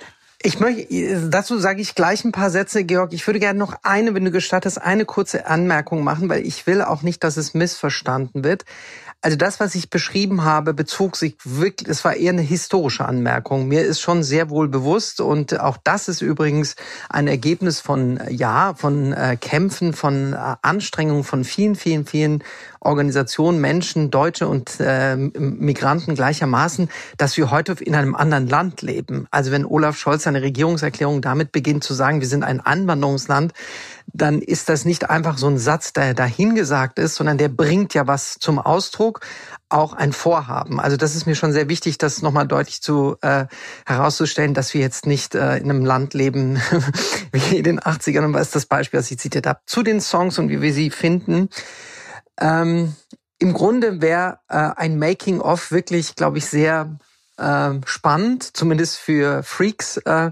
Ich 0.42 0.60
möchte, 0.60 1.28
dazu 1.30 1.58
sage 1.58 1.80
ich 1.80 1.94
gleich 1.94 2.24
ein 2.24 2.32
paar 2.32 2.50
Sätze, 2.50 2.84
Georg. 2.84 3.12
Ich 3.14 3.26
würde 3.26 3.40
gerne 3.40 3.58
noch 3.58 3.74
eine, 3.82 4.14
wenn 4.14 4.24
du 4.24 4.30
gestattest, 4.30 4.80
eine 4.80 5.06
kurze 5.06 5.46
Anmerkung 5.46 6.04
machen, 6.04 6.28
weil 6.28 6.46
ich 6.46 6.66
will 6.66 6.82
auch 6.82 7.02
nicht, 7.02 7.24
dass 7.24 7.36
es 7.36 7.54
missverstanden 7.54 8.44
wird. 8.44 8.64
Also 9.22 9.36
das, 9.36 9.60
was 9.60 9.74
ich 9.74 9.88
beschrieben 9.88 10.44
habe, 10.44 10.74
bezog 10.74 11.16
sich 11.16 11.36
wirklich, 11.42 11.88
es 11.88 12.04
war 12.04 12.14
eher 12.14 12.32
eine 12.32 12.42
historische 12.42 13.06
Anmerkung. 13.06 13.66
Mir 13.66 13.82
ist 13.82 14.00
schon 14.00 14.22
sehr 14.22 14.50
wohl 14.50 14.68
bewusst 14.68 15.20
und 15.20 15.58
auch 15.58 15.78
das 15.82 16.06
ist 16.08 16.20
übrigens 16.20 16.76
ein 17.08 17.26
Ergebnis 17.26 17.80
von, 17.80 18.20
ja, 18.28 18.74
von 18.74 19.14
äh, 19.14 19.36
Kämpfen, 19.40 19.94
von 19.94 20.34
äh, 20.34 20.56
Anstrengungen 20.60 21.24
von 21.24 21.44
vielen, 21.44 21.76
vielen, 21.76 22.06
vielen 22.06 22.44
Organisationen, 22.86 23.60
Menschen, 23.60 24.10
Deutsche 24.10 24.48
und 24.48 24.80
äh, 24.80 25.16
Migranten 25.16 26.14
gleichermaßen, 26.14 26.88
dass 27.18 27.36
wir 27.36 27.50
heute 27.50 27.76
in 27.80 27.94
einem 27.94 28.14
anderen 28.14 28.48
Land 28.48 28.82
leben. 28.82 29.26
Also 29.30 29.50
wenn 29.50 29.66
Olaf 29.66 29.98
Scholz 29.98 30.22
seine 30.22 30.42
Regierungserklärung 30.42 31.20
damit 31.20 31.52
beginnt 31.52 31.84
zu 31.84 31.94
sagen, 31.94 32.20
wir 32.20 32.28
sind 32.28 32.44
ein 32.44 32.60
Anwanderungsland, 32.60 33.52
dann 34.12 34.40
ist 34.40 34.68
das 34.68 34.84
nicht 34.84 35.10
einfach 35.10 35.36
so 35.36 35.48
ein 35.48 35.58
Satz, 35.58 35.92
der 35.92 36.14
dahingesagt 36.14 36.98
ist, 36.98 37.16
sondern 37.16 37.38
der 37.38 37.48
bringt 37.48 37.92
ja 37.94 38.06
was 38.06 38.38
zum 38.38 38.58
Ausdruck, 38.58 39.20
auch 39.68 39.94
ein 39.94 40.12
Vorhaben. 40.12 40.80
Also 40.80 40.96
das 40.96 41.16
ist 41.16 41.26
mir 41.26 41.34
schon 41.34 41.52
sehr 41.52 41.68
wichtig, 41.68 41.98
das 41.98 42.22
nochmal 42.22 42.46
deutlich 42.46 42.82
zu 42.82 43.16
äh, 43.20 43.46
herauszustellen, 43.84 44.54
dass 44.54 44.72
wir 44.74 44.80
jetzt 44.80 45.06
nicht 45.06 45.34
äh, 45.34 45.56
in 45.56 45.70
einem 45.70 45.84
Land 45.84 46.14
leben 46.14 46.60
wie 47.32 47.56
in 47.56 47.64
den 47.64 47.80
80ern. 47.80 48.26
Und 48.26 48.34
was 48.34 48.48
ist 48.48 48.56
das 48.56 48.66
Beispiel, 48.66 49.00
was 49.00 49.10
ich 49.10 49.18
zitiert 49.18 49.46
habe, 49.46 49.58
zu 49.66 49.82
den 49.82 50.00
Songs 50.00 50.38
und 50.38 50.48
wie 50.50 50.62
wir 50.62 50.72
sie 50.72 50.90
finden. 50.90 51.48
Ähm, 52.40 52.94
Im 53.38 53.52
Grunde 53.52 54.00
wäre 54.00 54.38
äh, 54.48 54.56
ein 54.56 54.98
Making-of 54.98 55.70
wirklich, 55.70 56.14
glaube 56.14 56.38
ich, 56.38 56.46
sehr 56.46 56.98
äh, 57.36 57.70
spannend, 57.84 58.56
zumindest 58.56 58.98
für 58.98 59.42
Freaks, 59.42 59.98
äh, 59.98 60.30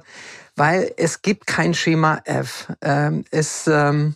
weil 0.57 0.93
es 0.97 1.23
gibt 1.23 1.47
kein 1.47 1.75
Schema 1.75 2.21
F. 2.25 2.73
Ähm, 2.81 3.25
es 3.31 3.67
ähm, 3.67 4.15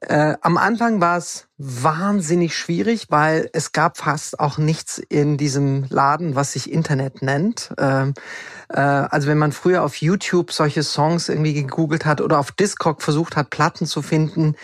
äh, 0.00 0.36
am 0.42 0.58
Anfang 0.58 1.00
war 1.00 1.16
es 1.16 1.46
wahnsinnig 1.56 2.56
schwierig, 2.56 3.06
weil 3.08 3.48
es 3.54 3.72
gab 3.72 3.96
fast 3.96 4.38
auch 4.38 4.58
nichts 4.58 4.98
in 4.98 5.38
diesem 5.38 5.86
Laden, 5.88 6.34
was 6.34 6.52
sich 6.52 6.70
Internet 6.70 7.22
nennt. 7.22 7.72
Ähm, 7.78 8.12
äh, 8.68 8.80
also 8.80 9.26
wenn 9.28 9.38
man 9.38 9.52
früher 9.52 9.82
auf 9.82 9.96
YouTube 9.96 10.52
solche 10.52 10.82
Songs 10.82 11.28
irgendwie 11.30 11.54
gegoogelt 11.54 12.04
hat 12.04 12.20
oder 12.20 12.38
auf 12.38 12.52
Discog 12.52 13.02
versucht 13.02 13.36
hat, 13.36 13.48
Platten 13.50 13.86
zu 13.86 14.02
finden, 14.02 14.54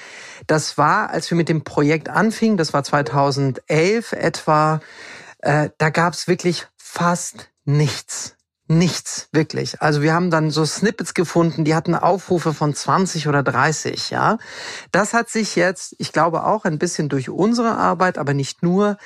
das 0.46 0.78
war, 0.78 1.11
als 1.11 1.31
wir 1.31 1.37
mit 1.37 1.48
dem 1.48 1.64
Projekt 1.64 2.09
anfingen, 2.09 2.57
das 2.57 2.72
war 2.72 2.85
2011 2.85 4.12
etwa, 4.12 4.81
äh, 5.38 5.70
da 5.78 5.90
gab 5.90 6.14
es 6.14 6.28
wirklich 6.28 6.66
fast 6.76 7.50
nichts. 7.64 8.37
Nichts, 8.68 9.28
wirklich. 9.33 9.83
Also 9.83 10.00
wir 10.00 10.14
haben 10.14 10.31
dann 10.31 10.50
so 10.50 10.64
Snippets 10.64 11.14
gefunden, 11.14 11.64
die 11.64 11.74
hatten 11.74 11.94
Aufrufe 11.94 12.55
von 12.55 12.74
20 12.74 13.28
oder 13.28 13.42
30, 13.42 14.11
ja. 14.11 14.38
Das 14.92 15.12
hat 15.12 15.28
sich 15.28 15.57
jetzt, 15.57 15.94
ich 15.98 16.12
glaube 16.12 16.44
auch 16.44 16.64
ein 16.64 16.78
bisschen 16.78 17.09
durch 17.09 17.28
unsere 17.28 17.76
Arbeit, 17.76 18.18
aber 18.18 18.35
nicht 18.35 18.62
nur, 18.62 18.96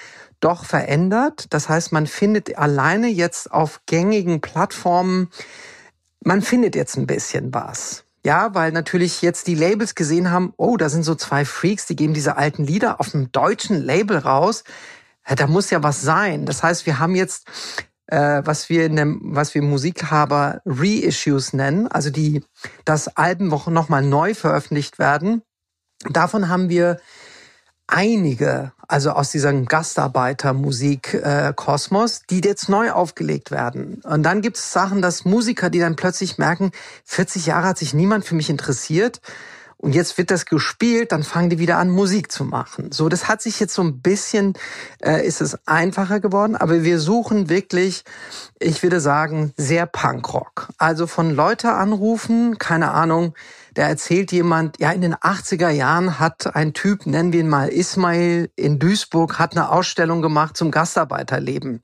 doch 0.41 0.65
verändert. 0.65 1.47
Das 1.51 1.69
heißt, 1.69 1.93
man 1.93 2.07
findet 2.07 2.57
alleine 2.57 3.09
jetzt 3.09 3.51
auf 3.51 3.81
gängigen 3.87 4.41
Plattformen, 4.41 5.31
man 6.21 6.43
findet 6.43 6.75
jetzt 6.75 6.97
ein 6.97 7.07
bisschen 7.07 7.53
was. 7.55 8.06
Ja, 8.27 8.57
weil 8.57 8.73
natürlich 8.73 9.23
jetzt 9.23 9.47
die 9.47 9.55
Labels 9.55 9.95
gesehen 9.95 10.33
haben, 10.33 10.53
oh, 10.57 10.77
da 10.77 10.89
sind 10.89 11.05
so 11.05 11.15
zwei 11.15 11.45
Freaks, 11.45 11.87
die 11.87 11.95
geben 11.95 12.13
diese 12.13 12.37
alten 12.37 12.65
Lieder 12.65 12.99
auf 12.99 13.15
einem 13.15 13.31
deutschen 13.31 13.81
Label 13.81 14.19
raus. 14.19 14.65
Da 15.37 15.47
muss 15.47 15.71
ja 15.71 15.85
was 15.85 16.03
sein. 16.03 16.45
Das 16.45 16.65
heißt, 16.65 16.87
wir 16.87 16.99
haben 16.99 17.15
jetzt 17.15 17.47
äh, 18.09 18.43
was 18.45 18.69
wir 18.69 18.87
in 18.87 18.97
dem, 18.97 19.21
was 19.23 19.55
wir 19.55 19.63
Musikhaber 19.63 20.61
Reissues 20.67 21.53
nennen, 21.53 21.87
also 21.87 22.11
die, 22.11 22.43
das 22.85 23.17
Alben 23.17 23.47
nochmal 23.47 24.03
neu 24.03 24.35
veröffentlicht 24.35 24.99
werden. 24.99 25.43
Davon 26.11 26.49
haben 26.49 26.69
wir 26.69 26.99
einige, 27.87 28.73
also 28.89 29.11
aus 29.11 29.31
diesem 29.31 29.67
Gastarbeitermusik-Kosmos, 29.67 32.19
äh, 32.19 32.23
die 32.31 32.41
jetzt 32.41 32.69
neu 32.69 32.91
aufgelegt 32.93 33.51
werden. 33.51 34.01
Und 34.05 34.23
dann 34.23 34.43
gibt 34.43 34.57
es 34.57 34.73
Sachen, 34.73 35.03
dass 35.03 35.25
Musiker, 35.25 35.71
die 35.71 35.81
dann 35.81 35.97
plötzlich 35.97 36.39
merken, 36.39 36.71
40 37.05 37.47
Jahre 37.47 37.67
hat 37.69 37.79
sich 37.79 37.95
niemand 37.95 38.25
für 38.25 38.35
mich 38.35 38.51
interessiert 38.51 39.21
und 39.79 39.95
jetzt 39.95 40.17
wird 40.17 40.31
das 40.31 40.47
gespielt, 40.47 41.13
dann 41.13 41.23
fangen 41.23 41.51
die 41.51 41.59
wieder 41.59 41.77
an, 41.77 41.91
Musik 41.91 42.33
zu 42.33 42.45
machen. 42.45 42.93
So, 42.93 43.09
das 43.09 43.29
hat 43.29 43.43
sich 43.43 43.61
jetzt 43.61 43.75
so 43.75 43.83
ein 43.83 44.01
bisschen, 44.01 44.55
äh, 45.03 45.27
ist 45.27 45.43
es 45.43 45.59
einfacher 45.67 46.19
geworden, 46.19 46.57
aber 46.57 46.83
wir 46.83 46.99
suchen 46.99 47.51
wirklich, 47.51 48.05
ich 48.59 48.83
würde 48.83 49.01
sagen, 49.01 49.53
sehr 49.57 49.87
Punkrock. 49.87 50.69
Also 50.79 51.07
von 51.07 51.35
Leute 51.35 51.73
anrufen, 51.73 52.59
keine 52.59 52.93
Ahnung, 52.93 53.35
da 53.77 53.83
erzählt 53.83 54.33
jemand, 54.33 54.81
ja, 54.81 54.91
in 54.91 55.03
den 55.03 55.15
80er 55.15 55.69
Jahren 55.69 56.19
hat 56.19 56.57
ein 56.57 56.73
Typ, 56.73 57.05
nennen 57.05 57.35
wir 57.35 57.41
ihn 57.41 57.49
mal 57.49 57.69
Ismail, 57.69 58.51
in 58.57 58.79
Duisburg, 58.79 59.39
hat 59.39 59.53
eine 59.53 59.71
Ausstellung 59.71 60.23
gemacht 60.23 60.57
zum 60.57 60.71
Gastarbeiterleben. 60.71 61.83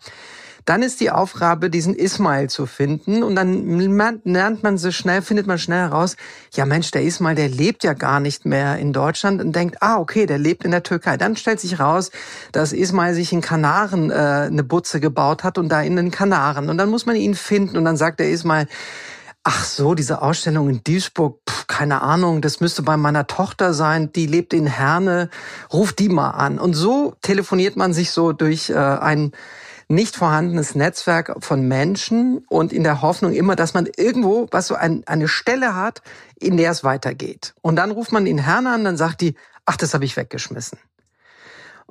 Dann 0.64 0.82
ist 0.82 1.00
die 1.00 1.10
Aufgabe, 1.10 1.68
diesen 1.68 1.94
Ismail 1.94 2.48
zu 2.48 2.64
finden 2.64 3.22
und 3.22 3.34
dann 3.34 3.78
lernt 4.24 4.62
man 4.62 4.78
so 4.78 4.90
schnell, 4.90 5.20
findet 5.20 5.46
man 5.46 5.58
schnell 5.58 5.80
heraus, 5.80 6.16
ja 6.54 6.64
Mensch, 6.64 6.92
der 6.92 7.02
Ismail, 7.02 7.34
der 7.34 7.48
lebt 7.50 7.84
ja 7.84 7.92
gar 7.92 8.20
nicht 8.20 8.46
mehr 8.46 8.78
in 8.78 8.94
Deutschland 8.94 9.42
und 9.42 9.54
denkt, 9.54 9.82
ah, 9.82 9.98
okay, 9.98 10.24
der 10.24 10.38
lebt 10.38 10.64
in 10.64 10.70
der 10.70 10.84
Türkei. 10.84 11.18
Dann 11.18 11.36
stellt 11.36 11.60
sich 11.60 11.78
raus, 11.78 12.10
dass 12.52 12.72
Ismail 12.72 13.12
sich 13.12 13.34
in 13.34 13.42
Kanaren 13.42 14.10
äh, 14.10 14.14
eine 14.14 14.62
Butze 14.62 14.98
gebaut 14.98 15.44
hat 15.44 15.58
und 15.58 15.68
da 15.68 15.82
in 15.82 15.96
den 15.96 16.10
Kanaren. 16.10 16.70
Und 16.70 16.78
dann 16.78 16.88
muss 16.88 17.04
man 17.04 17.16
ihn 17.16 17.34
finden 17.34 17.76
und 17.76 17.84
dann 17.84 17.98
sagt 17.98 18.20
der 18.20 18.30
Ismail, 18.30 18.66
Ach 19.44 19.64
so, 19.64 19.94
diese 19.94 20.22
Ausstellung 20.22 20.68
in 20.70 20.84
Duisburg, 20.84 21.40
pf, 21.48 21.66
keine 21.66 22.02
Ahnung, 22.02 22.42
das 22.42 22.60
müsste 22.60 22.82
bei 22.82 22.96
meiner 22.96 23.26
Tochter 23.26 23.74
sein, 23.74 24.12
die 24.12 24.26
lebt 24.26 24.54
in 24.54 24.66
Herne, 24.66 25.30
ruf 25.72 25.92
die 25.92 26.08
mal 26.08 26.30
an. 26.30 26.60
Und 26.60 26.74
so 26.74 27.14
telefoniert 27.22 27.74
man 27.74 27.92
sich 27.92 28.12
so 28.12 28.32
durch 28.32 28.70
äh, 28.70 28.76
ein 28.76 29.32
nicht 29.88 30.16
vorhandenes 30.16 30.74
Netzwerk 30.74 31.34
von 31.40 31.66
Menschen 31.66 32.44
und 32.48 32.72
in 32.72 32.84
der 32.84 33.02
Hoffnung 33.02 33.32
immer, 33.32 33.56
dass 33.56 33.74
man 33.74 33.86
irgendwo, 33.96 34.46
was 34.52 34.68
so 34.68 34.74
ein, 34.74 35.02
eine 35.06 35.26
Stelle 35.26 35.74
hat, 35.74 36.02
in 36.38 36.56
der 36.56 36.70
es 36.70 36.84
weitergeht. 36.84 37.54
Und 37.62 37.76
dann 37.76 37.90
ruft 37.90 38.12
man 38.12 38.24
den 38.24 38.38
Herrn 38.38 38.66
an, 38.66 38.84
dann 38.84 38.96
sagt 38.96 39.20
die, 39.20 39.34
ach, 39.66 39.76
das 39.76 39.92
habe 39.92 40.04
ich 40.04 40.16
weggeschmissen. 40.16 40.78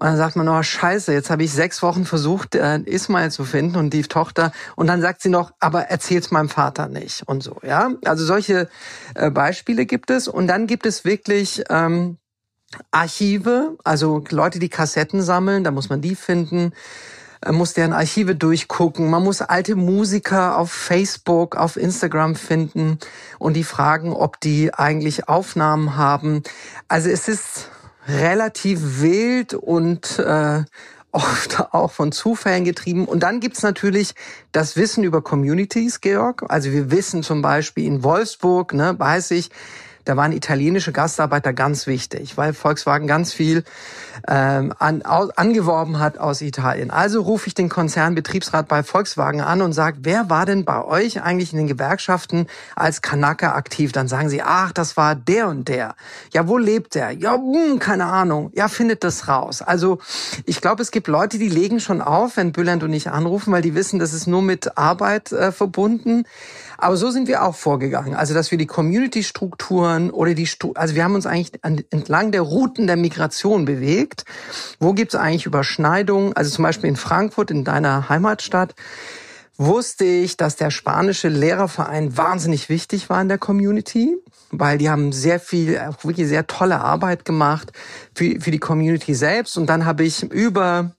Und 0.01 0.07
dann 0.07 0.17
sagt 0.17 0.35
man, 0.35 0.49
oh 0.49 0.63
scheiße, 0.63 1.13
jetzt 1.13 1.29
habe 1.29 1.43
ich 1.43 1.53
sechs 1.53 1.83
Wochen 1.83 2.05
versucht, 2.05 2.55
äh, 2.55 2.79
Ismail 2.79 3.29
zu 3.29 3.43
finden 3.43 3.75
und 3.75 3.91
die 3.91 4.01
Tochter. 4.01 4.51
Und 4.75 4.87
dann 4.87 4.99
sagt 4.99 5.21
sie 5.21 5.29
noch, 5.29 5.51
aber 5.59 5.83
erzähl's 5.83 6.31
meinem 6.31 6.49
Vater 6.49 6.87
nicht 6.87 7.21
und 7.27 7.43
so. 7.43 7.57
Ja, 7.61 7.91
also 8.03 8.25
solche 8.25 8.67
äh, 9.13 9.29
Beispiele 9.29 9.85
gibt 9.85 10.09
es. 10.09 10.27
Und 10.27 10.47
dann 10.47 10.65
gibt 10.65 10.87
es 10.87 11.05
wirklich 11.05 11.63
ähm, 11.69 12.17
Archive, 12.89 13.77
also 13.83 14.23
Leute, 14.31 14.57
die 14.57 14.69
Kassetten 14.69 15.21
sammeln, 15.21 15.63
da 15.63 15.69
muss 15.69 15.89
man 15.89 16.01
die 16.01 16.15
finden. 16.15 16.73
Muss 17.47 17.73
deren 17.73 17.93
Archive 17.93 18.33
durchgucken. 18.33 19.07
Man 19.07 19.23
muss 19.23 19.41
alte 19.43 19.75
Musiker 19.75 20.57
auf 20.57 20.71
Facebook, 20.71 21.55
auf 21.55 21.77
Instagram 21.77 22.33
finden 22.35 22.97
und 23.37 23.53
die 23.53 23.63
fragen, 23.63 24.13
ob 24.13 24.39
die 24.39 24.73
eigentlich 24.73 25.27
Aufnahmen 25.27 25.95
haben. 25.95 26.41
Also 26.87 27.09
es 27.09 27.27
ist 27.27 27.69
relativ 28.07 29.01
wild 29.01 29.53
und 29.53 30.19
äh, 30.19 30.63
oft 31.13 31.59
auch 31.73 31.91
von 31.91 32.11
Zufällen 32.11 32.63
getrieben. 32.63 33.05
Und 33.05 33.21
dann 33.21 33.41
gibt's 33.41 33.63
natürlich 33.63 34.15
das 34.53 34.77
Wissen 34.77 35.03
über 35.03 35.21
Communities, 35.21 35.99
Georg. 35.99 36.45
Also 36.47 36.71
wir 36.71 36.89
wissen 36.89 37.21
zum 37.21 37.41
Beispiel 37.41 37.85
in 37.85 38.03
Wolfsburg, 38.03 38.73
ne, 38.73 38.97
weiß 38.97 39.31
ich, 39.31 39.49
da 40.05 40.17
waren 40.17 40.31
italienische 40.31 40.91
Gastarbeiter 40.91 41.53
ganz 41.53 41.87
wichtig, 41.87 42.37
weil 42.37 42.53
Volkswagen 42.53 43.07
ganz 43.07 43.33
viel 43.33 43.63
ähm, 44.27 44.73
an, 44.77 45.01
angeworben 45.01 45.99
hat 45.99 46.17
aus 46.17 46.41
Italien. 46.41 46.91
Also 46.91 47.21
rufe 47.21 47.47
ich 47.47 47.53
den 47.53 47.69
Konzernbetriebsrat 47.69 48.67
bei 48.67 48.83
Volkswagen 48.83 49.41
an 49.41 49.61
und 49.61 49.73
sage, 49.73 49.99
wer 50.01 50.29
war 50.29 50.45
denn 50.45 50.65
bei 50.65 50.83
euch 50.83 51.21
eigentlich 51.21 51.51
in 51.51 51.57
den 51.57 51.67
Gewerkschaften 51.67 52.47
als 52.75 53.01
Kanaka 53.01 53.53
aktiv? 53.53 53.91
Dann 53.91 54.07
sagen 54.07 54.29
sie, 54.29 54.41
ach, 54.41 54.71
das 54.71 54.97
war 54.97 55.15
der 55.15 55.47
und 55.47 55.67
der. 55.67 55.95
Ja, 56.33 56.47
wo 56.47 56.57
lebt 56.57 56.95
der? 56.95 57.11
Ja, 57.11 57.35
hm, 57.35 57.79
keine 57.79 58.05
Ahnung. 58.05 58.51
Ja, 58.53 58.67
findet 58.67 59.03
das 59.03 59.27
raus. 59.27 59.61
Also 59.61 59.99
ich 60.45 60.61
glaube, 60.61 60.81
es 60.81 60.91
gibt 60.91 61.07
Leute, 61.07 61.37
die 61.37 61.49
legen 61.49 61.79
schon 61.79 62.01
auf, 62.01 62.37
wenn 62.37 62.51
Bülent 62.51 62.83
und 62.83 62.93
ich 62.93 63.09
anrufen, 63.09 63.51
weil 63.53 63.61
die 63.61 63.75
wissen, 63.75 63.99
das 63.99 64.13
ist 64.13 64.27
nur 64.27 64.41
mit 64.41 64.77
Arbeit 64.77 65.31
äh, 65.31 65.51
verbunden. 65.51 66.25
Aber 66.81 66.97
so 66.97 67.11
sind 67.11 67.27
wir 67.27 67.43
auch 67.43 67.55
vorgegangen. 67.55 68.15
Also, 68.15 68.33
dass 68.33 68.49
wir 68.49 68.57
die 68.57 68.65
Community-Strukturen 68.65 70.09
oder 70.09 70.33
die, 70.33 70.49
also 70.73 70.95
wir 70.95 71.03
haben 71.03 71.13
uns 71.13 71.27
eigentlich 71.27 71.51
entlang 71.63 72.31
der 72.31 72.41
Routen 72.41 72.87
der 72.87 72.97
Migration 72.97 73.65
bewegt. 73.65 74.25
Wo 74.79 74.93
gibt 74.93 75.13
es 75.13 75.19
eigentlich 75.19 75.45
Überschneidungen? 75.45 76.33
Also 76.35 76.49
zum 76.49 76.63
Beispiel 76.63 76.89
in 76.89 76.95
Frankfurt, 76.95 77.51
in 77.51 77.63
deiner 77.63 78.09
Heimatstadt, 78.09 78.73
wusste 79.57 80.05
ich, 80.05 80.37
dass 80.37 80.55
der 80.55 80.71
spanische 80.71 81.29
Lehrerverein 81.29 82.17
wahnsinnig 82.17 82.67
wichtig 82.67 83.11
war 83.11 83.21
in 83.21 83.27
der 83.27 83.37
Community, 83.37 84.17
weil 84.49 84.79
die 84.79 84.89
haben 84.89 85.11
sehr 85.11 85.39
viel, 85.39 85.79
wirklich 86.01 86.27
sehr 86.27 86.47
tolle 86.47 86.81
Arbeit 86.81 87.25
gemacht 87.25 87.71
für, 88.15 88.41
für 88.41 88.49
die 88.49 88.59
Community 88.59 89.13
selbst. 89.13 89.55
Und 89.55 89.67
dann 89.67 89.85
habe 89.85 90.03
ich 90.03 90.23
über 90.23 90.95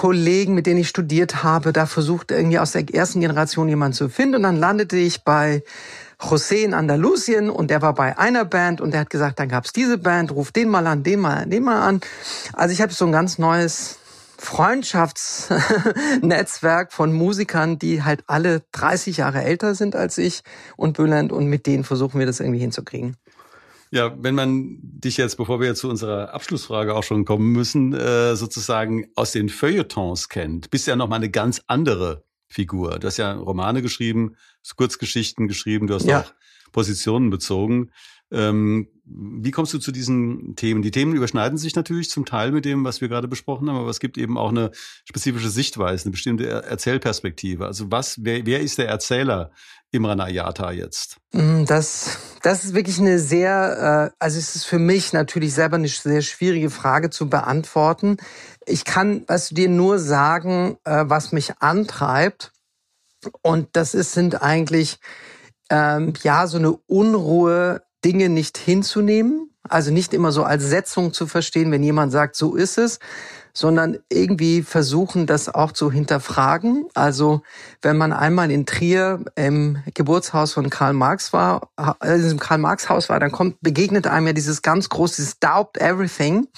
Kollegen, 0.00 0.54
mit 0.54 0.64
denen 0.64 0.80
ich 0.80 0.88
studiert 0.88 1.44
habe, 1.44 1.74
da 1.74 1.84
versucht 1.84 2.30
irgendwie 2.30 2.58
aus 2.58 2.72
der 2.72 2.88
ersten 2.88 3.20
Generation 3.20 3.68
jemand 3.68 3.94
zu 3.94 4.08
finden. 4.08 4.36
Und 4.36 4.44
dann 4.44 4.56
landete 4.56 4.96
ich 4.96 5.24
bei 5.24 5.62
José 6.18 6.64
in 6.64 6.72
Andalusien 6.72 7.50
und 7.50 7.70
der 7.70 7.82
war 7.82 7.92
bei 7.92 8.16
einer 8.16 8.46
Band 8.46 8.80
und 8.80 8.92
der 8.92 9.00
hat 9.00 9.10
gesagt, 9.10 9.38
dann 9.38 9.50
gab's 9.50 9.74
diese 9.74 9.98
Band, 9.98 10.32
ruf 10.32 10.52
den 10.52 10.70
mal 10.70 10.86
an, 10.86 11.02
den 11.02 11.20
mal, 11.20 11.44
den 11.44 11.64
mal 11.64 11.86
an. 11.86 12.00
Also 12.54 12.72
ich 12.72 12.80
habe 12.80 12.94
so 12.94 13.04
ein 13.04 13.12
ganz 13.12 13.36
neues 13.36 13.98
Freundschaftsnetzwerk 14.38 16.92
von 16.94 17.12
Musikern, 17.12 17.78
die 17.78 18.02
halt 18.02 18.24
alle 18.26 18.62
30 18.72 19.18
Jahre 19.18 19.42
älter 19.42 19.74
sind 19.74 19.96
als 19.96 20.16
ich 20.16 20.40
und 20.78 20.96
Bülent 20.96 21.30
und 21.30 21.44
mit 21.44 21.66
denen 21.66 21.84
versuchen 21.84 22.18
wir 22.18 22.24
das 22.24 22.40
irgendwie 22.40 22.60
hinzukriegen. 22.60 23.18
Ja, 23.92 24.16
wenn 24.22 24.36
man 24.36 24.78
dich 24.80 25.16
jetzt, 25.16 25.36
bevor 25.36 25.58
wir 25.58 25.66
jetzt 25.66 25.80
zu 25.80 25.88
unserer 25.88 26.32
Abschlussfrage 26.32 26.94
auch 26.94 27.02
schon 27.02 27.24
kommen 27.24 27.50
müssen, 27.50 27.92
äh, 27.92 28.36
sozusagen 28.36 29.06
aus 29.16 29.32
den 29.32 29.48
Feuilletons 29.48 30.28
kennt, 30.28 30.70
bist 30.70 30.86
du 30.86 30.92
ja 30.92 30.96
nochmal 30.96 31.18
eine 31.18 31.30
ganz 31.30 31.60
andere 31.66 32.24
Figur. 32.46 32.98
Du 33.00 33.06
hast 33.08 33.16
ja 33.16 33.32
Romane 33.32 33.82
geschrieben, 33.82 34.36
Kurzgeschichten 34.76 35.48
geschrieben, 35.48 35.88
du 35.88 35.94
hast 35.94 36.06
ja. 36.06 36.20
auch 36.20 36.34
Positionen 36.72 37.30
bezogen. 37.30 37.90
Ähm, 38.32 38.88
wie 39.04 39.50
kommst 39.50 39.74
du 39.74 39.78
zu 39.78 39.90
diesen 39.90 40.54
Themen? 40.54 40.82
Die 40.82 40.92
Themen 40.92 41.14
überschneiden 41.14 41.58
sich 41.58 41.74
natürlich 41.74 42.10
zum 42.10 42.26
Teil 42.26 42.52
mit 42.52 42.64
dem, 42.64 42.84
was 42.84 43.00
wir 43.00 43.08
gerade 43.08 43.26
besprochen 43.26 43.68
haben, 43.68 43.78
aber 43.78 43.90
es 43.90 43.98
gibt 43.98 44.18
eben 44.18 44.38
auch 44.38 44.50
eine 44.50 44.70
spezifische 45.04 45.50
Sichtweise, 45.50 46.04
eine 46.04 46.12
bestimmte 46.12 46.48
Erzählperspektive. 46.48 47.66
Also 47.66 47.90
was, 47.90 48.22
wer, 48.22 48.46
wer 48.46 48.60
ist 48.60 48.78
der 48.78 48.88
Erzähler 48.88 49.50
Imran 49.92 50.20
Ayata 50.20 50.70
jetzt? 50.70 51.16
Mm, 51.32 51.64
das, 51.64 52.18
das 52.42 52.64
ist 52.64 52.74
wirklich 52.74 52.98
eine 52.98 53.18
sehr, 53.18 54.10
äh, 54.12 54.16
also 54.18 54.38
es 54.38 54.54
ist 54.56 54.64
für 54.64 54.78
mich 54.78 55.12
natürlich 55.12 55.54
selber 55.54 55.76
eine 55.76 55.88
sehr 55.88 56.22
schwierige 56.22 56.70
Frage 56.70 57.10
zu 57.10 57.28
beantworten. 57.28 58.18
Ich 58.66 58.84
kann 58.84 59.24
was 59.26 59.48
dir 59.48 59.68
nur 59.68 59.98
sagen, 59.98 60.78
äh, 60.84 61.04
was 61.06 61.32
mich 61.32 61.60
antreibt. 61.60 62.52
Und 63.42 63.68
das 63.72 63.94
ist, 63.94 64.12
sind 64.12 64.42
eigentlich 64.42 64.98
ähm, 65.70 66.14
ja 66.22 66.46
so 66.46 66.58
eine 66.58 66.72
Unruhe, 66.72 67.82
Dinge 68.04 68.30
nicht 68.30 68.56
hinzunehmen, 68.56 69.50
also 69.68 69.90
nicht 69.90 70.14
immer 70.14 70.32
so 70.32 70.42
als 70.42 70.64
Setzung 70.64 71.12
zu 71.12 71.26
verstehen, 71.26 71.70
wenn 71.70 71.82
jemand 71.82 72.12
sagt, 72.12 72.34
so 72.34 72.54
ist 72.54 72.78
es, 72.78 72.98
sondern 73.52 73.98
irgendwie 74.08 74.62
versuchen, 74.62 75.26
das 75.26 75.48
auch 75.48 75.72
zu 75.72 75.90
hinterfragen. 75.90 76.86
Also 76.94 77.42
wenn 77.82 77.96
man 77.96 78.12
einmal 78.12 78.50
in 78.50 78.66
Trier 78.66 79.24
im 79.36 79.78
Geburtshaus 79.94 80.52
von 80.52 80.70
Karl 80.70 80.92
Marx 80.92 81.32
war, 81.32 81.70
äh, 81.78 82.14
in 82.16 82.22
diesem 82.22 82.38
Karl 82.38 82.58
Marx 82.58 82.88
Haus 82.88 83.08
war, 83.08 83.20
dann 83.20 83.32
kommt 83.32 83.60
begegnet 83.60 84.06
einem 84.06 84.28
ja 84.28 84.32
dieses 84.32 84.62
ganz 84.62 84.88
große, 84.88 85.16
dieses 85.16 85.38
Doubt 85.38 85.76
Everything 85.78 86.48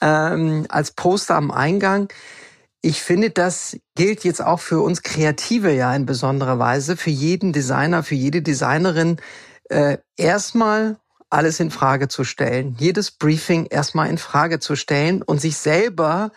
ähm, 0.00 0.66
als 0.68 0.92
Poster 0.92 1.36
am 1.36 1.50
Eingang. 1.50 2.08
Ich 2.82 3.02
finde, 3.02 3.30
das 3.30 3.78
gilt 3.94 4.24
jetzt 4.24 4.44
auch 4.44 4.60
für 4.60 4.80
uns 4.80 5.02
Kreative 5.02 5.72
ja 5.72 5.94
in 5.94 6.04
besonderer 6.04 6.58
Weise, 6.58 6.96
für 6.98 7.10
jeden 7.10 7.52
Designer, 7.52 8.02
für 8.02 8.14
jede 8.14 8.42
Designerin, 8.42 9.16
äh, 9.70 9.98
erstmal 10.18 10.98
alles 11.34 11.60
in 11.60 11.70
Frage 11.70 12.08
zu 12.08 12.24
stellen, 12.24 12.76
jedes 12.78 13.10
Briefing 13.10 13.66
erstmal 13.66 14.08
in 14.08 14.18
Frage 14.18 14.60
zu 14.60 14.76
stellen 14.76 15.22
und 15.22 15.40
sich 15.40 15.56
selber 15.56 16.32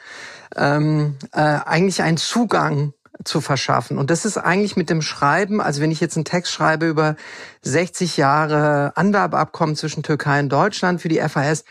ähm, 0.55 1.17
äh, 1.31 1.39
eigentlich 1.39 2.01
einen 2.01 2.17
Zugang 2.17 2.93
zu 3.23 3.41
verschaffen. 3.41 3.97
Und 3.97 4.09
das 4.09 4.25
ist 4.25 4.37
eigentlich 4.37 4.75
mit 4.75 4.89
dem 4.89 5.01
Schreiben, 5.01 5.61
also 5.61 5.81
wenn 5.81 5.91
ich 5.91 5.99
jetzt 5.99 6.17
einen 6.17 6.25
Text 6.25 6.51
schreibe 6.51 6.87
über 6.87 7.15
60 7.63 8.17
Jahre 8.17 8.95
Anwerbeabkommen 8.95 9.75
zwischen 9.75 10.03
Türkei 10.03 10.39
und 10.39 10.49
Deutschland 10.49 11.01
für 11.01 11.09
die 11.09 11.19
FAS, 11.19 11.63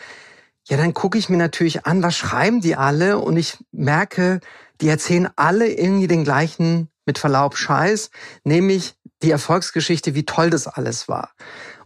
ja, 0.68 0.76
dann 0.76 0.94
gucke 0.94 1.16
ich 1.18 1.28
mir 1.28 1.36
natürlich 1.36 1.86
an, 1.86 2.02
was 2.02 2.16
schreiben 2.16 2.60
die 2.60 2.74
alle 2.74 3.18
und 3.18 3.36
ich 3.36 3.58
merke, 3.70 4.40
die 4.80 4.88
erzählen 4.88 5.28
alle 5.36 5.68
irgendwie 5.68 6.08
den 6.08 6.24
gleichen, 6.24 6.88
mit 7.06 7.18
Verlaub, 7.18 7.56
Scheiß, 7.56 8.10
nämlich 8.44 8.96
die 9.22 9.30
Erfolgsgeschichte, 9.30 10.14
wie 10.14 10.26
toll 10.26 10.50
das 10.50 10.66
alles 10.66 11.08
war. 11.08 11.30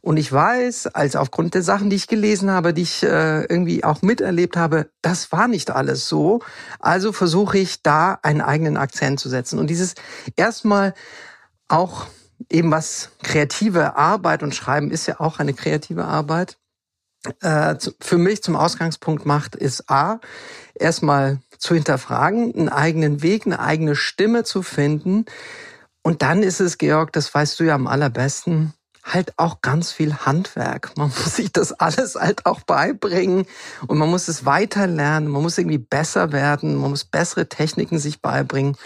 Und 0.03 0.17
ich 0.17 0.33
weiß, 0.33 0.89
als 0.89 1.15
aufgrund 1.15 1.55
der 1.55 1.63
Sachen, 1.63 1.91
die 1.91 1.97
ich 1.97 2.07
gelesen 2.07 2.51
habe, 2.51 2.73
die 2.73 2.83
ich 2.83 3.03
äh, 3.03 3.45
irgendwie 3.45 3.85
auch 3.85 4.03
miterlebt 4.03 4.57
habe, 4.57 4.91
das 5.03 5.31
war 5.33 5.47
nicht 5.47 5.71
alles 5.71 6.09
so. 6.09 6.41
Also 6.79 7.13
versuche 7.13 7.59
ich 7.59 7.83
da 7.83 8.19
einen 8.23 8.41
eigenen 8.41 8.77
Akzent 8.77 9.21
zu 9.21 9.29
setzen. 9.29 9.59
Und 9.59 9.69
dieses 9.69 9.95
erstmal 10.37 10.95
auch 11.69 12.07
eben 12.49 12.71
was 12.71 13.11
kreative 13.23 13.97
Arbeit 13.97 14.43
und 14.43 14.55
Schreiben 14.55 14.91
ist 14.91 15.07
ja 15.07 15.21
auch 15.21 15.39
eine 15.39 15.53
kreative 15.53 16.05
Arbeit. 16.05 16.57
Äh, 17.43 17.77
für 18.01 18.17
mich 18.17 18.43
zum 18.43 18.57
Ausgangspunkt 18.57 19.27
macht, 19.27 19.55
ist 19.55 19.91
A, 19.91 20.21
erstmal 20.75 21.41
zu 21.59 21.75
hinterfragen, 21.75 22.55
einen 22.55 22.69
eigenen 22.71 23.23
Weg, 23.23 23.45
eine 23.45 23.61
eigene 23.61 23.95
Stimme 23.95 24.45
zu 24.45 24.63
finden. 24.63 25.27
Und 26.03 26.23
dann 26.23 26.43
ist 26.43 26.61
es, 26.61 26.79
Georg, 26.79 27.13
das 27.13 27.35
weißt 27.35 27.61
du 27.61 27.65
ja 27.65 27.75
am 27.75 27.87
allerbesten, 27.87 28.73
halt 29.13 29.35
auch 29.37 29.61
ganz 29.61 29.93
viel 29.93 30.15
Handwerk. 30.15 30.93
Man 30.97 31.09
muss 31.25 31.37
sich 31.37 31.53
das 31.53 31.73
alles 31.73 32.15
halt 32.15 32.47
auch 32.47 32.61
beibringen 32.61 33.47
und 33.87 33.99
man 33.99 34.11
muss 34.11 34.29
es 34.29 34.45
weiterlernen, 34.45 35.29
man 35.29 35.43
muss 35.43 35.59
irgendwie 35.59 35.79
besser 35.79 36.33
werden, 36.33 36.77
man 36.77 36.91
muss 36.91 37.05
bessere 37.05 37.49
Techniken 37.49 37.99
sich 37.99 38.21
beibringen. 38.21 38.77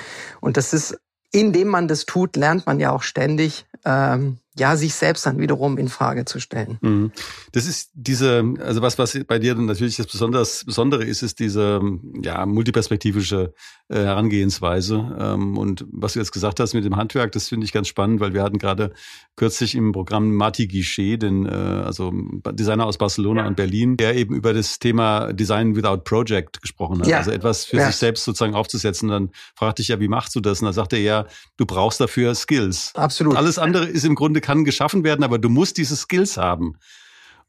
Und 0.41 0.57
das 0.57 0.73
ist, 0.73 0.99
indem 1.33 1.69
man 1.69 1.89
das 1.89 2.07
tut, 2.07 2.37
lernt 2.37 2.67
man 2.67 2.81
ja 2.81 2.91
auch 2.91 3.03
ständig. 3.03 3.67
Ähm, 3.85 4.39
ja, 4.57 4.77
sich 4.77 4.95
selbst 4.95 5.27
dann 5.27 5.39
wiederum 5.39 5.79
in 5.79 5.89
Frage 5.89 6.25
zu 6.25 6.39
stellen. 6.39 6.79
Mhm. 6.81 7.13
Das 7.53 7.67
ist 7.67 7.91
diese, 7.95 8.55
also 8.61 8.83
was, 8.83 8.99
was 8.99 9.19
bei 9.27 9.39
dir 9.39 9.55
natürlich 9.57 9.97
das 9.97 10.07
Besonders, 10.07 10.65
Besondere 10.65 11.05
ist, 11.05 11.23
ist 11.23 11.41
diese, 11.41 11.81
ja, 12.23 12.47
multiperspektivische 12.47 13.53
äh, 13.89 13.97
Herangehensweise. 13.97 15.17
Ähm, 15.19 15.59
und 15.59 15.85
was 15.91 16.13
du 16.13 16.21
jetzt 16.21 16.31
gesagt 16.31 16.61
hast 16.61 16.73
mit 16.73 16.85
dem 16.85 16.97
Handwerk, 16.97 17.33
das 17.33 17.49
finde 17.49 17.65
ich 17.65 17.73
ganz 17.73 17.89
spannend, 17.89 18.21
weil 18.21 18.33
wir 18.33 18.43
hatten 18.43 18.59
gerade 18.59 18.93
kürzlich 19.37 19.75
im 19.75 19.93
Programm 19.93 20.35
Mati 20.35 20.69
Guichet, 20.69 21.23
den, 21.23 21.47
äh, 21.47 21.51
also 21.51 22.13
Designer 22.53 22.87
aus 22.87 22.97
Barcelona 22.97 23.43
ja. 23.43 23.49
und 23.49 23.57
Berlin, 23.57 23.97
der 23.97 24.15
eben 24.15 24.35
über 24.35 24.55
das 24.55 24.79
Thema 24.79 25.33
Design 25.33 25.75
Without 25.75 25.99
Project 26.05 26.63
gesprochen 26.63 27.01
hat. 27.01 27.09
Ja. 27.09 27.19
Also 27.19 27.33
etwas 27.33 27.65
für 27.65 27.79
ja. 27.79 27.87
sich 27.87 27.97
selbst 27.97 28.25
sozusagen 28.25 28.55
aufzusetzen. 28.55 29.09
Dann 29.09 29.31
fragte 29.57 29.83
ich 29.83 29.89
ja, 29.89 29.99
wie 29.99 30.09
machst 30.09 30.37
du 30.37 30.41
das? 30.41 30.61
Und 30.61 30.67
da 30.67 30.73
sagte 30.73 30.97
er 30.97 31.03
ja, 31.03 31.27
du 31.57 31.67
brauchst 31.67 32.01
dafür 32.01 32.35
Skills. 32.37 32.93
Absolut. 32.95 33.37
Alles 33.37 33.59
andere 33.59 33.87
ist 33.87 34.05
im 34.05 34.15
Grunde 34.15 34.41
kann 34.45 34.65
geschaffen 34.65 35.03
werden, 35.03 35.25
aber 35.25 35.39
du 35.39 35.49
musst 35.49 35.79
diese 35.79 35.97
Skills 35.97 36.37
haben. 36.37 36.77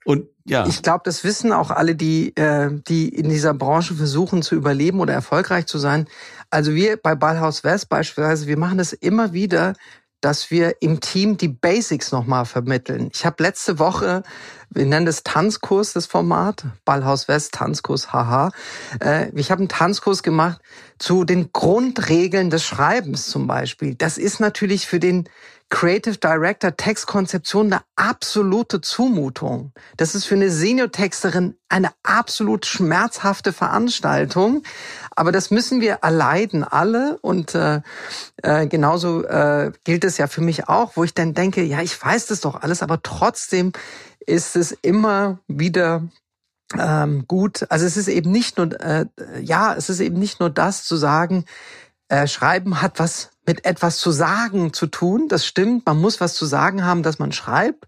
Und 0.05 0.27
ja. 0.45 0.65
Ich 0.67 0.84
glaube, 0.84 1.01
das 1.03 1.23
wissen 1.23 1.51
auch 1.51 1.71
alle, 1.71 1.95
die, 1.95 2.36
äh, 2.38 2.69
die 2.88 3.10
in 3.10 3.29
dieser 3.29 3.53
Branche 3.55 3.95
versuchen 3.95 4.43
zu 4.43 4.55
überleben 4.55 4.99
oder 4.99 5.13
erfolgreich 5.13 5.65
zu 5.65 5.79
sein. 5.79 6.08
Also 6.51 6.73
wir 6.75 6.97
bei 6.97 7.15
Ballhaus 7.15 7.63
West 7.63 7.89
beispielsweise, 7.89 8.45
wir 8.45 8.58
machen 8.58 8.77
das 8.77 8.93
immer 8.93 9.34
wieder, 9.34 9.73
dass 10.21 10.51
wir 10.51 10.75
im 10.81 11.01
Team 11.01 11.38
die 11.38 11.47
Basics 11.47 12.12
nochmal 12.12 12.45
vermitteln. 12.45 13.10
Ich 13.13 13.25
habe 13.25 13.43
letzte 13.43 13.79
Woche, 13.79 14.23
wir 14.69 14.86
nennen 14.86 15.05
das 15.05 15.23
Tanzkurs, 15.23 15.93
das 15.93 16.05
Format, 16.05 16.65
Ballhaus 16.86 17.27
West, 17.27 17.53
Tanzkurs, 17.53 18.13
haha. 18.13 18.51
Äh, 19.01 19.31
ich 19.36 19.51
habe 19.51 19.60
einen 19.60 19.69
Tanzkurs 19.69 20.23
gemacht 20.23 20.62
zu 20.99 21.25
den 21.25 21.51
Grundregeln 21.51 22.51
des 22.51 22.63
Schreibens 22.63 23.27
zum 23.27 23.47
Beispiel. 23.47 23.95
Das 23.95 24.17
ist 24.17 24.39
natürlich 24.39 24.88
für 24.88 24.99
den 24.99 25.27
Creative 25.69 26.17
Director 26.17 26.75
Textkonzeption 26.75 27.73
eine 27.73 27.82
absolute 27.95 28.82
Zumutung. 28.82 29.73
Das 29.97 30.13
ist 30.13 30.25
für 30.25 30.36
eine 30.36 30.51
Senior-Texterin 30.51 31.58
eine 31.69 31.91
absolut 32.04 32.65
schmerzhafte 32.65 33.51
Veranstaltung. 33.51 34.63
Aber 35.15 35.32
das 35.32 35.51
müssen 35.51 35.82
wir 35.82 35.99
erleiden 36.04 36.63
alle. 36.63 37.17
Und 37.21 37.56
äh, 37.56 37.82
äh, 38.43 38.67
genauso 38.67 39.23
äh, 39.25 39.71
gilt 39.84 40.04
es 40.04 40.17
ja 40.17 40.28
für 40.28 40.41
mich 40.41 40.69
auch, 40.69 40.95
wo 40.95 41.04
ich 41.04 41.13
dann 41.13 41.34
denke, 41.34 41.63
ja, 41.63 41.82
ich 41.82 42.01
weiß 42.01 42.28
das 42.28 42.41
doch 42.41 42.62
alles, 42.62 42.84
aber 42.84 43.01
trotzdem 43.01 43.71
ist 44.25 44.56
es 44.56 44.71
immer 44.71 45.39
wieder 45.47 46.04
ähm, 46.78 47.25
gut. 47.28 47.65
Also 47.69 47.86
es 47.86 47.97
ist 47.97 48.08
eben 48.08 48.32
nicht 48.32 48.58
nur, 48.58 48.80
äh, 48.80 49.06
ja, 49.41 49.73
es 49.73 49.89
ist 49.89 49.99
eben 49.99 50.19
nicht 50.19 50.39
nur 50.39 50.49
das 50.49 50.86
zu 50.86 50.95
sagen, 50.95 51.45
äh, 52.08 52.28
Schreiben 52.28 52.82
hat 52.82 52.99
was 52.99 53.32
mit 53.45 53.65
etwas 53.65 53.97
zu 53.97 54.12
sagen 54.12 54.73
zu 54.73 54.88
tun. 54.88 55.27
Das 55.27 55.45
stimmt. 55.45 55.86
Man 55.86 55.99
muss 55.99 56.21
was 56.21 56.36
zu 56.36 56.45
sagen 56.45 56.84
haben, 56.84 57.03
dass 57.03 57.19
man 57.19 57.31
schreibt. 57.31 57.86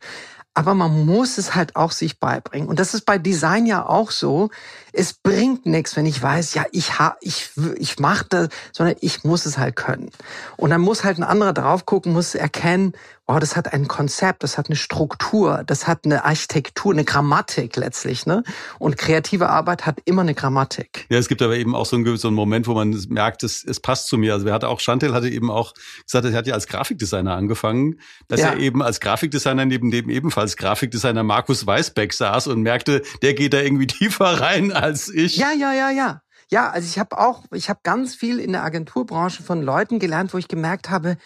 Aber 0.54 0.74
man 0.74 1.06
muss 1.06 1.38
es 1.38 1.54
halt 1.54 1.76
auch 1.76 1.92
sich 1.92 2.20
beibringen. 2.20 2.68
Und 2.68 2.80
das 2.80 2.96
ist 2.96 3.06
bei 3.06 3.20
Design 3.20 3.68
ja 3.68 3.86
auch 3.86 4.10
so. 4.10 4.50
Es 5.00 5.14
bringt 5.14 5.68
nichts, 5.68 5.96
wenn 5.96 6.08
ich 6.08 6.20
weiß, 6.20 6.56
ja, 6.56 6.66
ich 6.72 6.98
ha, 6.98 7.18
ich, 7.22 7.52
ich 7.78 8.00
mache 8.00 8.26
das, 8.30 8.50
sondern 8.72 8.96
ich 9.00 9.24
muss 9.24 9.46
es 9.46 9.60
halt 9.60 9.76
können. 9.76 10.10
Und 10.56 10.72
dann 10.72 10.82
muss 10.82 11.04
halt 11.04 11.20
ein 11.20 11.24
anderer 11.24 11.54
drauf 11.54 11.86
gucken, 11.86 12.14
muss 12.14 12.34
erkennen, 12.34 12.94
oh, 13.28 13.40
das 13.40 13.56
hat 13.56 13.74
ein 13.74 13.88
Konzept, 13.88 14.44
das 14.44 14.58
hat 14.58 14.68
eine 14.68 14.78
Struktur, 14.78 15.64
das 15.66 15.86
hat 15.86 16.06
eine 16.06 16.24
Architektur, 16.24 16.94
eine 16.94 17.04
Grammatik 17.04 17.76
letztlich, 17.76 18.26
ne? 18.26 18.44
Und 18.80 18.98
kreative 18.98 19.50
Arbeit 19.50 19.86
hat 19.86 20.00
immer 20.06 20.22
eine 20.22 20.34
Grammatik. 20.34 21.06
Ja, 21.10 21.18
es 21.18 21.28
gibt 21.28 21.42
aber 21.42 21.58
eben 21.58 21.76
auch 21.76 21.86
so 21.86 21.98
einen, 21.98 22.18
so 22.18 22.30
einen 22.30 22.36
Moment, 22.36 22.68
wo 22.68 22.74
man 22.74 22.98
merkt, 23.10 23.44
es, 23.44 23.66
es 23.66 23.82
passt 23.82 24.08
zu 24.08 24.18
mir. 24.18 24.34
Also 24.34 24.46
wir 24.46 24.54
hatte 24.54 24.70
auch, 24.70 24.80
Chantel 24.80 25.14
hatte 25.14 25.28
eben 25.28 25.52
auch 25.52 25.74
gesagt, 26.06 26.26
er 26.26 26.34
hat 26.34 26.48
ja 26.48 26.54
als 26.54 26.68
Grafikdesigner 26.68 27.36
angefangen, 27.36 28.00
dass 28.30 28.40
ja. 28.40 28.52
er 28.52 28.58
eben 28.58 28.82
als 28.82 29.02
Grafikdesigner 29.02 29.66
neben 29.66 29.92
dem 29.92 30.10
ebenfalls 30.10 30.56
Grafikdesigner 30.56 31.24
Markus 31.24 31.68
Weisbeck 31.68 32.14
saß 32.14 32.48
und 32.48 32.62
merkte, 32.62 33.02
der 33.22 33.34
geht 33.34 33.54
da 33.54 33.60
irgendwie 33.60 33.88
tiefer 33.88 34.40
rein 34.40 34.72
als 34.88 35.10
ich. 35.10 35.38
Ja, 35.38 35.52
ja, 35.52 35.74
ja, 35.74 35.90
ja. 35.90 36.22
Ja, 36.50 36.70
also 36.70 36.88
ich 36.88 36.98
habe 36.98 37.20
auch, 37.20 37.44
ich 37.52 37.70
habe 37.70 37.82
ganz 37.84 38.16
viel 38.16 38.40
in 38.40 38.54
der 38.54 38.64
Agenturbranche 38.64 39.44
von 39.44 39.62
Leuten 39.62 40.00
gelernt, 40.00 40.34
wo 40.34 40.38
ich 40.38 40.48
gemerkt 40.48 40.90
habe, 40.90 41.18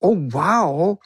oh 0.00 0.16
wow, 0.30 0.98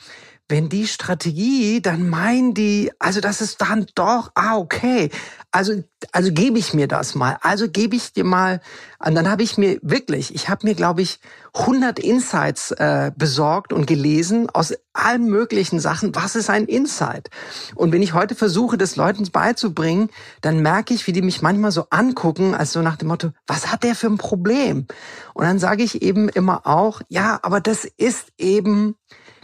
wenn 0.48 0.70
die 0.70 0.86
Strategie, 0.86 1.82
dann 1.82 2.08
meinen 2.08 2.54
die, 2.54 2.90
also 2.98 3.20
das 3.20 3.42
ist 3.42 3.60
dann 3.60 3.86
doch, 3.94 4.30
ah, 4.34 4.56
okay. 4.56 5.10
Also, 5.50 5.82
also 6.12 6.30
gebe 6.30 6.58
ich 6.58 6.74
mir 6.74 6.88
das 6.88 7.14
mal. 7.14 7.38
Also 7.40 7.68
gebe 7.70 7.96
ich 7.96 8.12
dir 8.12 8.24
mal, 8.24 8.60
und 9.04 9.14
dann 9.14 9.30
habe 9.30 9.42
ich 9.42 9.56
mir 9.56 9.78
wirklich, 9.82 10.34
ich 10.34 10.50
habe 10.50 10.66
mir, 10.66 10.74
glaube 10.74 11.00
ich, 11.00 11.20
100 11.54 11.98
Insights 11.98 12.70
äh, 12.72 13.12
besorgt 13.16 13.72
und 13.72 13.86
gelesen 13.86 14.50
aus 14.50 14.74
allen 14.92 15.24
möglichen 15.26 15.80
Sachen. 15.80 16.14
Was 16.14 16.36
ist 16.36 16.50
ein 16.50 16.66
Insight? 16.66 17.30
Und 17.74 17.92
wenn 17.92 18.02
ich 18.02 18.12
heute 18.12 18.34
versuche, 18.34 18.76
das 18.76 18.96
Leuten 18.96 19.30
beizubringen, 19.30 20.10
dann 20.42 20.60
merke 20.60 20.92
ich, 20.92 21.06
wie 21.06 21.12
die 21.12 21.22
mich 21.22 21.40
manchmal 21.40 21.72
so 21.72 21.86
angucken, 21.88 22.54
als 22.54 22.72
so 22.72 22.82
nach 22.82 22.96
dem 22.96 23.08
Motto, 23.08 23.30
was 23.46 23.72
hat 23.72 23.84
der 23.84 23.94
für 23.94 24.08
ein 24.08 24.18
Problem? 24.18 24.86
Und 25.32 25.44
dann 25.44 25.58
sage 25.58 25.82
ich 25.82 26.02
eben 26.02 26.28
immer 26.28 26.66
auch, 26.66 27.00
ja, 27.08 27.38
aber 27.42 27.60
das 27.60 27.86
ist 27.96 28.32
eben, 28.36 28.96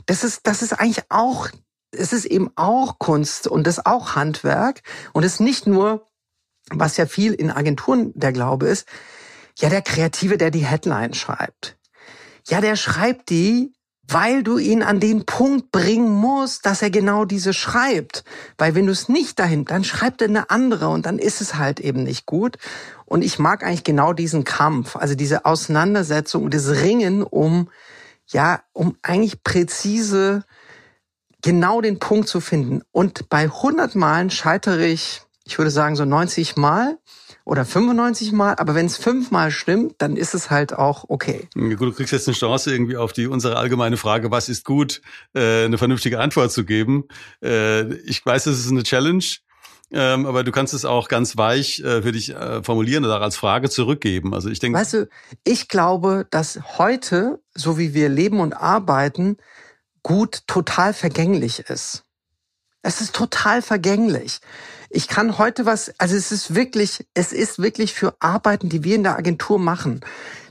das 0.05 0.23
ist, 0.23 0.41
das 0.47 0.61
ist 0.61 0.75
eigentlich 0.75 1.05
auch, 1.09 1.49
es 1.95 2.13
ist 2.13 2.25
eben 2.25 2.51
auch 2.57 2.99
Kunst 2.99 3.47
und 3.47 3.67
das 3.67 3.85
auch 3.85 4.15
Handwerk 4.15 4.83
und 5.13 5.25
es 5.25 5.35
ist 5.35 5.41
nicht 5.41 5.67
nur, 5.67 6.07
was 6.71 6.97
ja 6.97 7.07
viel 7.07 7.33
in 7.33 7.51
Agenturen 7.51 8.13
der 8.15 8.33
Glaube 8.33 8.69
ist, 8.69 8.87
ja, 9.59 9.69
der 9.69 9.83
Kreative, 9.83 10.37
der 10.37 10.51
die 10.51 10.67
Headline 10.67 11.15
schreibt. 11.15 11.77
Ja, 12.49 12.61
der 12.61 12.77
schreibt 12.77 13.31
die, 13.31 13.73
weil 14.07 14.43
du 14.43 14.59
ihn 14.59 14.83
an 14.83 15.01
den 15.01 15.25
Punkt 15.25 15.71
bringen 15.71 16.11
musst, 16.11 16.67
dass 16.67 16.83
er 16.83 16.91
genau 16.91 17.25
diese 17.25 17.55
schreibt. 17.55 18.25
Weil 18.59 18.75
wenn 18.75 18.87
du 18.87 18.93
es 18.93 19.09
nicht 19.09 19.39
dahin, 19.39 19.65
dann 19.65 19.85
schreibt 19.85 20.21
er 20.21 20.29
eine 20.29 20.51
andere 20.51 20.89
und 20.89 21.07
dann 21.07 21.19
ist 21.19 21.41
es 21.41 21.55
halt 21.55 21.81
eben 21.81 22.03
nicht 22.03 22.27
gut. 22.27 22.59
Und 23.07 23.23
ich 23.23 23.39
mag 23.39 23.63
eigentlich 23.63 23.85
genau 23.85 24.13
diesen 24.13 24.45
Kampf, 24.45 24.97
also 24.97 25.15
diese 25.15 25.45
Auseinandersetzung, 25.47 26.51
das 26.51 26.69
Ringen 26.69 27.23
um 27.23 27.71
ja, 28.27 28.63
um 28.73 28.97
eigentlich 29.03 29.43
präzise 29.43 30.45
genau 31.45 31.83
den 31.83 31.99
Punkt 31.99 32.27
zu 32.27 32.41
finden. 32.41 32.83
Und 32.91 33.29
bei 33.29 33.43
100 33.43 33.95
Malen 33.95 34.31
scheitere 34.31 34.87
ich, 34.87 35.21
ich 35.45 35.59
würde 35.59 35.71
sagen 35.71 35.95
so 35.95 36.07
90 36.07 36.57
Mal 36.57 36.99
oder 37.45 37.67
95 37.67 38.33
Mal, 38.33 38.55
aber 38.57 38.75
wenn 38.75 38.87
es 38.87 38.97
fünfmal 38.97 39.51
stimmt, 39.51 39.97
dann 39.99 40.17
ist 40.17 40.33
es 40.33 40.51
halt 40.51 40.73
auch 40.73 41.05
okay. 41.09 41.47
Gut, 41.55 41.81
du 41.81 41.93
kriegst 41.93 42.13
jetzt 42.13 42.27
eine 42.27 42.35
Chance, 42.35 42.73
irgendwie 42.73 42.97
auf 42.97 43.13
die 43.13 43.27
unsere 43.27 43.57
allgemeine 43.57 43.99
Frage, 43.99 44.31
was 44.31 44.49
ist 44.49 44.65
gut, 44.65 45.03
äh, 45.35 45.67
eine 45.67 45.77
vernünftige 45.77 46.19
Antwort 46.19 46.51
zu 46.51 46.65
geben. 46.65 47.05
Äh, 47.43 47.93
ich 48.05 48.25
weiß, 48.25 48.47
es 48.47 48.61
ist 48.61 48.71
eine 48.71 48.83
Challenge. 48.83 49.25
Ähm, 49.93 50.27
aber 50.27 50.43
du 50.43 50.51
kannst 50.51 50.73
es 50.73 50.87
auch 50.87 51.09
ganz 51.09 51.37
weich 51.37 51.81
äh, 51.81 52.03
für 52.03 52.11
dich 52.11 52.35
äh, 52.35 52.63
formulieren 52.65 53.05
oder 53.05 53.21
als 53.21 53.37
Frage 53.37 53.69
zurückgeben. 53.69 54.35
Also 54.35 54.49
ich 54.49 54.59
denke. 54.59 54.79
Weißt 54.79 54.95
du, 54.95 55.09
ich 55.45 55.69
glaube, 55.69 56.27
dass 56.31 56.59
heute, 56.79 57.39
so 57.55 57.79
wie 57.79 57.93
wir 57.93 58.09
leben 58.09 58.41
und 58.41 58.55
arbeiten, 58.55 59.37
gut 60.05 60.45
total 60.47 60.95
vergänglich 60.95 61.59
ist. 61.59 62.05
Es 62.83 63.01
ist 63.01 63.17
total 63.17 63.63
vergänglich. 63.63 64.41
Ich 64.91 65.09
kann 65.09 65.39
heute 65.39 65.67
was, 65.67 65.93
also 65.99 66.15
es 66.15 66.31
ist 66.31 66.55
wirklich, 66.55 67.05
es 67.15 67.33
ist 67.33 67.59
wirklich 67.59 67.95
für 67.95 68.15
Arbeiten, 68.21 68.69
die 68.69 68.85
wir 68.85 68.95
in 68.95 69.03
der 69.03 69.17
Agentur 69.17 69.59
machen. 69.59 70.05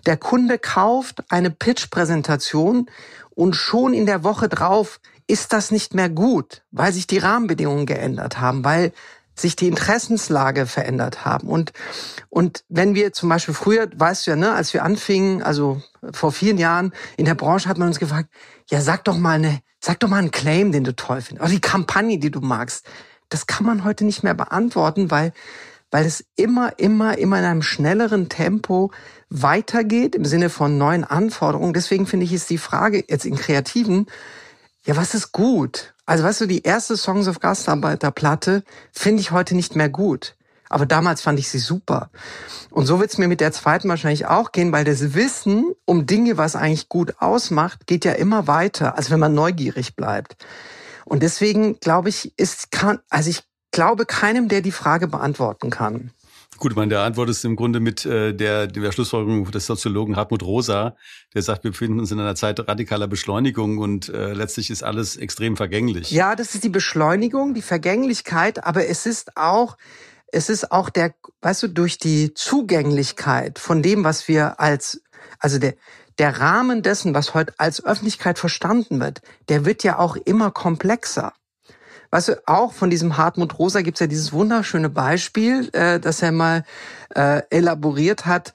Der 0.05 0.17
Kunde 0.17 0.57
kauft 0.57 1.23
eine 1.29 1.51
Pitch-Präsentation 1.51 2.89
und 3.29 3.55
schon 3.55 3.93
in 3.93 4.05
der 4.05 4.23
Woche 4.23 4.49
drauf 4.49 4.99
ist 5.27 5.53
das 5.53 5.71
nicht 5.71 5.93
mehr 5.93 6.09
gut, 6.09 6.63
weil 6.71 6.91
sich 6.91 7.07
die 7.07 7.19
Rahmenbedingungen 7.19 7.85
geändert 7.85 8.41
haben, 8.41 8.65
weil 8.65 8.91
sich 9.35 9.55
die 9.55 9.67
Interessenslage 9.67 10.65
verändert 10.65 11.25
haben. 11.25 11.47
Und, 11.47 11.73
und 12.29 12.63
wenn 12.69 12.95
wir 12.95 13.13
zum 13.13 13.29
Beispiel 13.29 13.53
früher, 13.53 13.87
weißt 13.95 14.27
du 14.27 14.31
ja, 14.31 14.37
ne, 14.37 14.53
als 14.53 14.73
wir 14.73 14.83
anfingen, 14.83 15.41
also 15.41 15.81
vor 16.11 16.31
vielen 16.31 16.57
Jahren 16.57 16.93
in 17.17 17.25
der 17.25 17.35
Branche 17.35 17.67
hat 17.67 17.77
man 17.77 17.87
uns 17.87 17.99
gefragt, 17.99 18.29
ja, 18.69 18.81
sag 18.81 19.03
doch 19.05 19.17
mal 19.17 19.35
eine, 19.35 19.59
sag 19.79 19.99
doch 19.99 20.07
mal 20.07 20.17
einen 20.17 20.31
Claim, 20.31 20.71
den 20.71 20.83
du 20.83 20.95
toll 20.95 21.21
findest, 21.21 21.41
oder 21.41 21.51
die 21.51 21.61
Kampagne, 21.61 22.19
die 22.19 22.31
du 22.31 22.41
magst. 22.41 22.85
Das 23.29 23.47
kann 23.47 23.65
man 23.65 23.83
heute 23.83 24.05
nicht 24.05 24.23
mehr 24.23 24.35
beantworten, 24.35 25.09
weil, 25.09 25.33
weil 25.89 26.05
es 26.05 26.23
immer, 26.35 26.77
immer, 26.77 27.17
immer 27.17 27.39
in 27.39 27.45
einem 27.45 27.61
schnelleren 27.63 28.29
Tempo 28.29 28.91
weitergeht 29.29 30.13
im 30.13 30.25
Sinne 30.25 30.51
von 30.51 30.77
neuen 30.77 31.03
Anforderungen. 31.03 31.73
Deswegen 31.73 32.05
finde 32.05 32.25
ich, 32.25 32.33
ist 32.33 32.51
die 32.51 32.59
Frage 32.59 33.03
jetzt 33.07 33.25
in 33.25 33.35
Kreativen, 33.35 34.05
ja, 34.85 34.95
was 34.95 35.13
ist 35.13 35.31
gut? 35.31 35.93
Also 36.05 36.23
weißt 36.23 36.41
du, 36.41 36.45
die 36.45 36.63
erste 36.63 36.97
Songs 36.97 37.27
of 37.27 37.39
Gastarbeiter-Platte 37.39 38.63
finde 38.91 39.21
ich 39.21 39.31
heute 39.31 39.55
nicht 39.55 39.75
mehr 39.75 39.89
gut. 39.89 40.35
Aber 40.69 40.85
damals 40.85 41.21
fand 41.21 41.39
ich 41.39 41.49
sie 41.49 41.59
super. 41.59 42.09
Und 42.71 42.87
so 42.87 42.99
wird 42.99 43.11
es 43.11 43.17
mir 43.17 43.27
mit 43.27 43.41
der 43.41 43.51
zweiten 43.51 43.87
wahrscheinlich 43.89 44.25
auch 44.25 44.51
gehen, 44.51 44.71
weil 44.71 44.83
das 44.83 45.13
Wissen 45.13 45.73
um 45.85 46.07
Dinge, 46.07 46.37
was 46.37 46.55
eigentlich 46.55 46.89
gut 46.89 47.15
ausmacht, 47.19 47.85
geht 47.85 48.05
ja 48.05 48.13
immer 48.13 48.47
weiter, 48.47 48.97
als 48.97 49.11
wenn 49.11 49.19
man 49.19 49.35
neugierig 49.35 49.95
bleibt. 49.95 50.35
Und 51.05 51.21
deswegen 51.21 51.79
glaube 51.79 52.09
ich, 52.09 52.33
ist 52.37 52.71
kann, 52.71 52.99
also 53.09 53.29
ich 53.29 53.43
glaube 53.71 54.05
keinem, 54.05 54.47
der 54.47 54.61
die 54.61 54.71
Frage 54.71 55.07
beantworten 55.07 55.69
kann. 55.69 56.11
Gut, 56.57 56.75
meine, 56.75 56.89
der 56.89 57.01
Antwort 57.01 57.29
ist 57.29 57.43
im 57.45 57.55
Grunde 57.55 57.79
mit 57.79 58.05
äh, 58.05 58.33
der, 58.33 58.67
der 58.67 58.91
Schlussfolgerung 58.91 59.49
des 59.51 59.65
Soziologen 59.65 60.15
Hartmut 60.15 60.43
Rosa, 60.43 60.95
der 61.33 61.41
sagt, 61.41 61.63
wir 61.63 61.71
befinden 61.71 61.99
uns 61.99 62.11
in 62.11 62.19
einer 62.19 62.35
Zeit 62.35 62.59
radikaler 62.67 63.07
Beschleunigung 63.07 63.77
und 63.77 64.09
äh, 64.09 64.33
letztlich 64.33 64.69
ist 64.69 64.83
alles 64.83 65.17
extrem 65.17 65.57
vergänglich. 65.57 66.11
Ja, 66.11 66.35
das 66.35 66.55
ist 66.55 66.63
die 66.63 66.69
Beschleunigung, 66.69 67.53
die 67.53 67.61
Vergänglichkeit, 67.61 68.63
aber 68.63 68.87
es 68.87 69.05
ist 69.05 69.35
auch, 69.35 69.77
es 70.27 70.49
ist 70.49 70.71
auch 70.71 70.89
der, 70.89 71.13
weißt 71.41 71.63
du, 71.63 71.67
durch 71.67 71.97
die 71.97 72.33
Zugänglichkeit 72.33 73.59
von 73.59 73.81
dem, 73.81 74.03
was 74.03 74.27
wir 74.27 74.59
als, 74.59 75.01
also 75.39 75.59
der, 75.59 75.75
der 76.17 76.39
Rahmen 76.39 76.81
dessen, 76.81 77.13
was 77.13 77.33
heute 77.33 77.53
als 77.57 77.83
Öffentlichkeit 77.83 78.39
verstanden 78.39 78.99
wird, 78.99 79.21
der 79.49 79.65
wird 79.65 79.83
ja 79.83 79.99
auch 79.99 80.15
immer 80.15 80.51
komplexer. 80.51 81.33
Weißt 82.13 82.27
du, 82.27 82.43
auch 82.45 82.73
von 82.73 82.91
diesem 82.91 83.17
Hartmut 83.17 83.57
Rosa 83.57 83.81
gibt's 83.81 83.99
ja 83.99 84.05
dieses 84.05 84.31
wunderschöne 84.33 84.89
Beispiel, 84.89 85.69
äh, 85.73 85.99
das 85.99 86.21
er 86.21 86.31
mal 86.31 86.63
äh, 87.15 87.41
elaboriert 87.49 88.27
hat. 88.27 88.53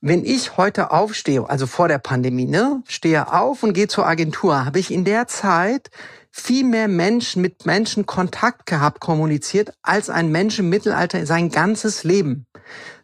Wenn 0.00 0.24
ich 0.24 0.56
heute 0.56 0.92
aufstehe, 0.92 1.50
also 1.50 1.66
vor 1.66 1.88
der 1.88 1.98
Pandemie, 1.98 2.44
ne, 2.44 2.84
stehe 2.86 3.32
auf 3.32 3.64
und 3.64 3.72
gehe 3.72 3.88
zur 3.88 4.06
Agentur, 4.06 4.66
habe 4.66 4.78
ich 4.78 4.92
in 4.92 5.04
der 5.04 5.26
Zeit 5.26 5.90
viel 6.30 6.62
mehr 6.62 6.86
Menschen 6.86 7.42
mit 7.42 7.66
Menschen 7.66 8.06
Kontakt 8.06 8.66
gehabt, 8.66 9.00
kommuniziert, 9.00 9.72
als 9.82 10.08
ein 10.08 10.30
Mensch 10.30 10.60
im 10.60 10.68
Mittelalter 10.68 11.26
sein 11.26 11.50
ganzes 11.50 12.04
Leben. 12.04 12.46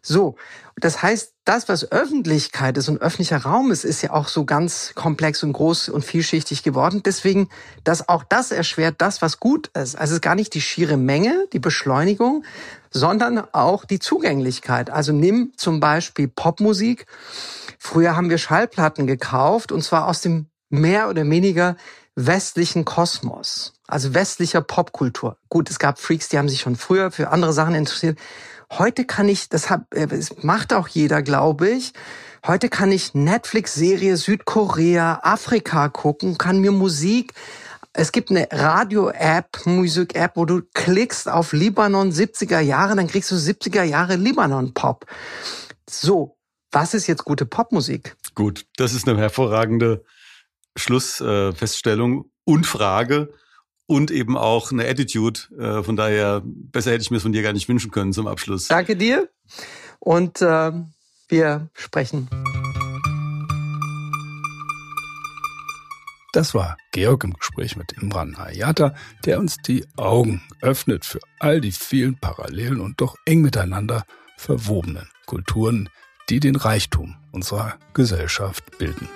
So. 0.01 0.37
Das 0.79 1.01
heißt, 1.01 1.33
das, 1.45 1.67
was 1.67 1.91
Öffentlichkeit 1.91 2.77
ist 2.77 2.89
und 2.89 3.01
öffentlicher 3.01 3.37
Raum 3.37 3.71
ist, 3.71 3.83
ist 3.83 4.01
ja 4.01 4.11
auch 4.11 4.27
so 4.27 4.45
ganz 4.45 4.93
komplex 4.95 5.43
und 5.43 5.53
groß 5.53 5.89
und 5.89 6.03
vielschichtig 6.05 6.63
geworden. 6.63 7.01
Deswegen, 7.03 7.49
dass 7.83 8.07
auch 8.07 8.23
das 8.23 8.51
erschwert 8.51 8.95
das, 8.99 9.21
was 9.21 9.39
gut 9.39 9.67
ist. 9.67 9.95
Also 9.95 10.11
es 10.11 10.17
ist 10.17 10.21
gar 10.21 10.35
nicht 10.35 10.53
die 10.53 10.61
schiere 10.61 10.97
Menge, 10.97 11.47
die 11.53 11.59
Beschleunigung, 11.59 12.43
sondern 12.91 13.39
auch 13.53 13.85
die 13.85 13.99
Zugänglichkeit. 13.99 14.89
Also 14.89 15.11
nimm 15.11 15.53
zum 15.57 15.79
Beispiel 15.79 16.27
Popmusik. 16.27 17.05
Früher 17.77 18.15
haben 18.15 18.29
wir 18.29 18.37
Schallplatten 18.37 19.07
gekauft 19.07 19.71
und 19.71 19.83
zwar 19.83 20.07
aus 20.07 20.21
dem 20.21 20.47
mehr 20.69 21.09
oder 21.09 21.27
weniger 21.27 21.75
westlichen 22.15 22.85
Kosmos, 22.85 23.73
also 23.87 24.13
westlicher 24.13 24.61
Popkultur. 24.61 25.37
Gut, 25.47 25.69
es 25.69 25.79
gab 25.79 25.99
Freaks, 25.99 26.27
die 26.27 26.37
haben 26.37 26.49
sich 26.49 26.59
schon 26.61 26.75
früher 26.75 27.11
für 27.11 27.29
andere 27.29 27.53
Sachen 27.53 27.75
interessiert. 27.75 28.19
Heute 28.71 29.05
kann 29.05 29.29
ich, 29.29 29.49
das, 29.49 29.69
äh, 29.91 30.07
das 30.07 30.43
macht 30.43 30.73
auch 30.73 30.87
jeder, 30.87 31.21
glaube 31.21 31.69
ich. 31.69 31.93
Heute 32.45 32.69
kann 32.69 32.91
ich 32.91 33.13
Netflix-Serie 33.13 34.15
Südkorea, 34.15 35.19
Afrika 35.23 35.89
gucken, 35.89 36.37
kann 36.37 36.59
mir 36.59 36.71
Musik 36.71 37.33
es 37.93 38.11
gibt 38.11 38.29
eine 38.29 38.47
Radio-App, 38.51 39.65
Musik-App, 39.65 40.33
wo 40.35 40.45
du 40.45 40.61
klickst 40.73 41.27
auf 41.27 41.53
Libanon 41.53 42.11
70er 42.11 42.59
Jahre, 42.59 42.95
dann 42.95 43.07
kriegst 43.07 43.31
du 43.31 43.35
70er 43.35 43.83
Jahre 43.83 44.15
Libanon-Pop. 44.15 45.05
So, 45.89 46.37
was 46.71 46.93
ist 46.93 47.07
jetzt 47.07 47.25
gute 47.25 47.45
Popmusik? 47.45 48.15
Gut, 48.35 48.65
das 48.77 48.93
ist 48.93 49.07
eine 49.07 49.19
hervorragende 49.19 50.03
Schlussfeststellung 50.77 52.25
äh, 52.25 52.27
und 52.45 52.65
Frage 52.65 53.33
und 53.89 54.11
eben 54.11 54.37
auch 54.37 54.71
eine 54.71 54.87
Attitude. 54.87 55.39
Äh, 55.57 55.81
von 55.81 55.95
daher, 55.95 56.43
besser 56.45 56.91
hätte 56.91 57.01
ich 57.01 57.09
mir 57.09 57.17
es 57.17 57.23
von 57.23 57.31
dir 57.31 57.41
gar 57.41 57.53
nicht 57.53 57.67
wünschen 57.67 57.89
können 57.89 58.13
zum 58.13 58.27
Abschluss. 58.27 58.67
Danke 58.67 58.95
dir 58.95 59.29
und 59.97 60.43
äh, 60.43 60.71
wir 61.27 61.69
sprechen. 61.73 62.29
Das 66.33 66.53
war 66.53 66.77
Georg 66.91 67.23
im 67.23 67.33
Gespräch 67.33 67.75
mit 67.75 67.93
Imran 67.93 68.37
Hayata, 68.37 68.93
der 69.25 69.39
uns 69.39 69.57
die 69.57 69.83
Augen 69.97 70.43
öffnet 70.61 71.03
für 71.03 71.19
all 71.39 71.59
die 71.59 71.71
vielen 71.71 72.19
parallelen 72.19 72.81
und 72.81 73.01
doch 73.01 73.15
eng 73.25 73.41
miteinander 73.41 74.03
verwobenen 74.37 75.09
Kulturen, 75.25 75.89
die 76.29 76.39
den 76.39 76.55
Reichtum 76.55 77.15
unserer 77.31 77.79
Gesellschaft 77.95 78.77
bilden. 78.77 79.09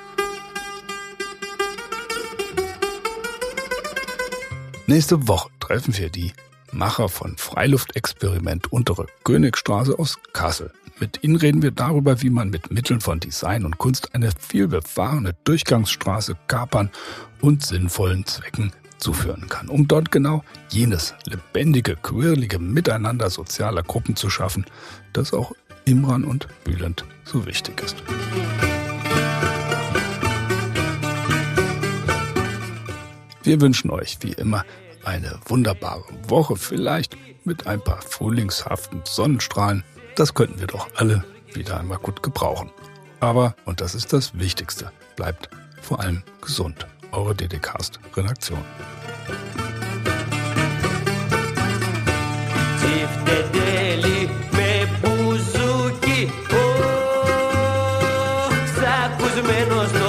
Nächste 4.85 5.29
Woche 5.29 5.49
treffen 5.61 5.97
wir 5.97 6.09
die 6.09 6.33
Macher 6.73 7.07
von 7.07 7.37
Freiluftexperiment 7.37 8.73
Untere 8.73 9.05
Königstraße 9.23 9.97
aus 9.97 10.17
Kassel. 10.33 10.73
Mit 10.99 11.23
ihnen 11.23 11.37
reden 11.37 11.61
wir 11.61 11.71
darüber, 11.71 12.21
wie 12.21 12.29
man 12.29 12.49
mit 12.49 12.69
Mitteln 12.69 12.99
von 12.99 13.21
Design 13.21 13.63
und 13.63 13.77
Kunst 13.77 14.13
eine 14.13 14.31
vielbefahrene 14.37 15.35
Durchgangsstraße 15.45 16.35
kapern 16.47 16.89
und 17.39 17.65
sinnvollen 17.65 18.25
Zwecken 18.25 18.73
zuführen 18.97 19.47
kann, 19.47 19.69
um 19.69 19.87
dort 19.87 20.11
genau 20.11 20.43
jenes 20.69 21.13
lebendige, 21.25 21.95
quirlige 21.95 22.59
Miteinander 22.59 23.29
sozialer 23.29 23.83
Gruppen 23.83 24.17
zu 24.17 24.29
schaffen, 24.29 24.65
das 25.13 25.33
auch 25.33 25.53
Imran 25.85 26.25
und 26.25 26.47
Bülent 26.65 27.05
so 27.23 27.45
wichtig 27.45 27.81
ist. 27.81 27.95
Wir 33.43 33.59
wünschen 33.59 33.89
euch 33.89 34.17
wie 34.21 34.31
immer 34.31 34.63
eine 35.03 35.37
wunderbare 35.45 36.05
Woche, 36.29 36.55
vielleicht 36.55 37.17
mit 37.43 37.67
ein 37.67 37.81
paar 37.81 38.01
frühlingshaften 38.01 39.01
Sonnenstrahlen. 39.03 39.83
Das 40.15 40.33
könnten 40.33 40.61
wir 40.61 40.67
doch 40.67 40.87
alle 40.95 41.25
wieder 41.53 41.77
einmal 41.77 41.97
gut 41.97 42.23
gebrauchen. 42.23 42.71
Aber, 43.19 43.55
und 43.65 43.81
das 43.81 43.95
ist 43.95 44.13
das 44.13 44.37
Wichtigste, 44.39 44.91
bleibt 45.17 45.49
vor 45.81 45.99
allem 45.99 46.23
gesund. 46.41 46.87
Eure 47.11 47.35
DDcast 47.35 47.99
Redaktion. 48.15 48.63
Menos 59.45 59.91
todo 59.91 60.02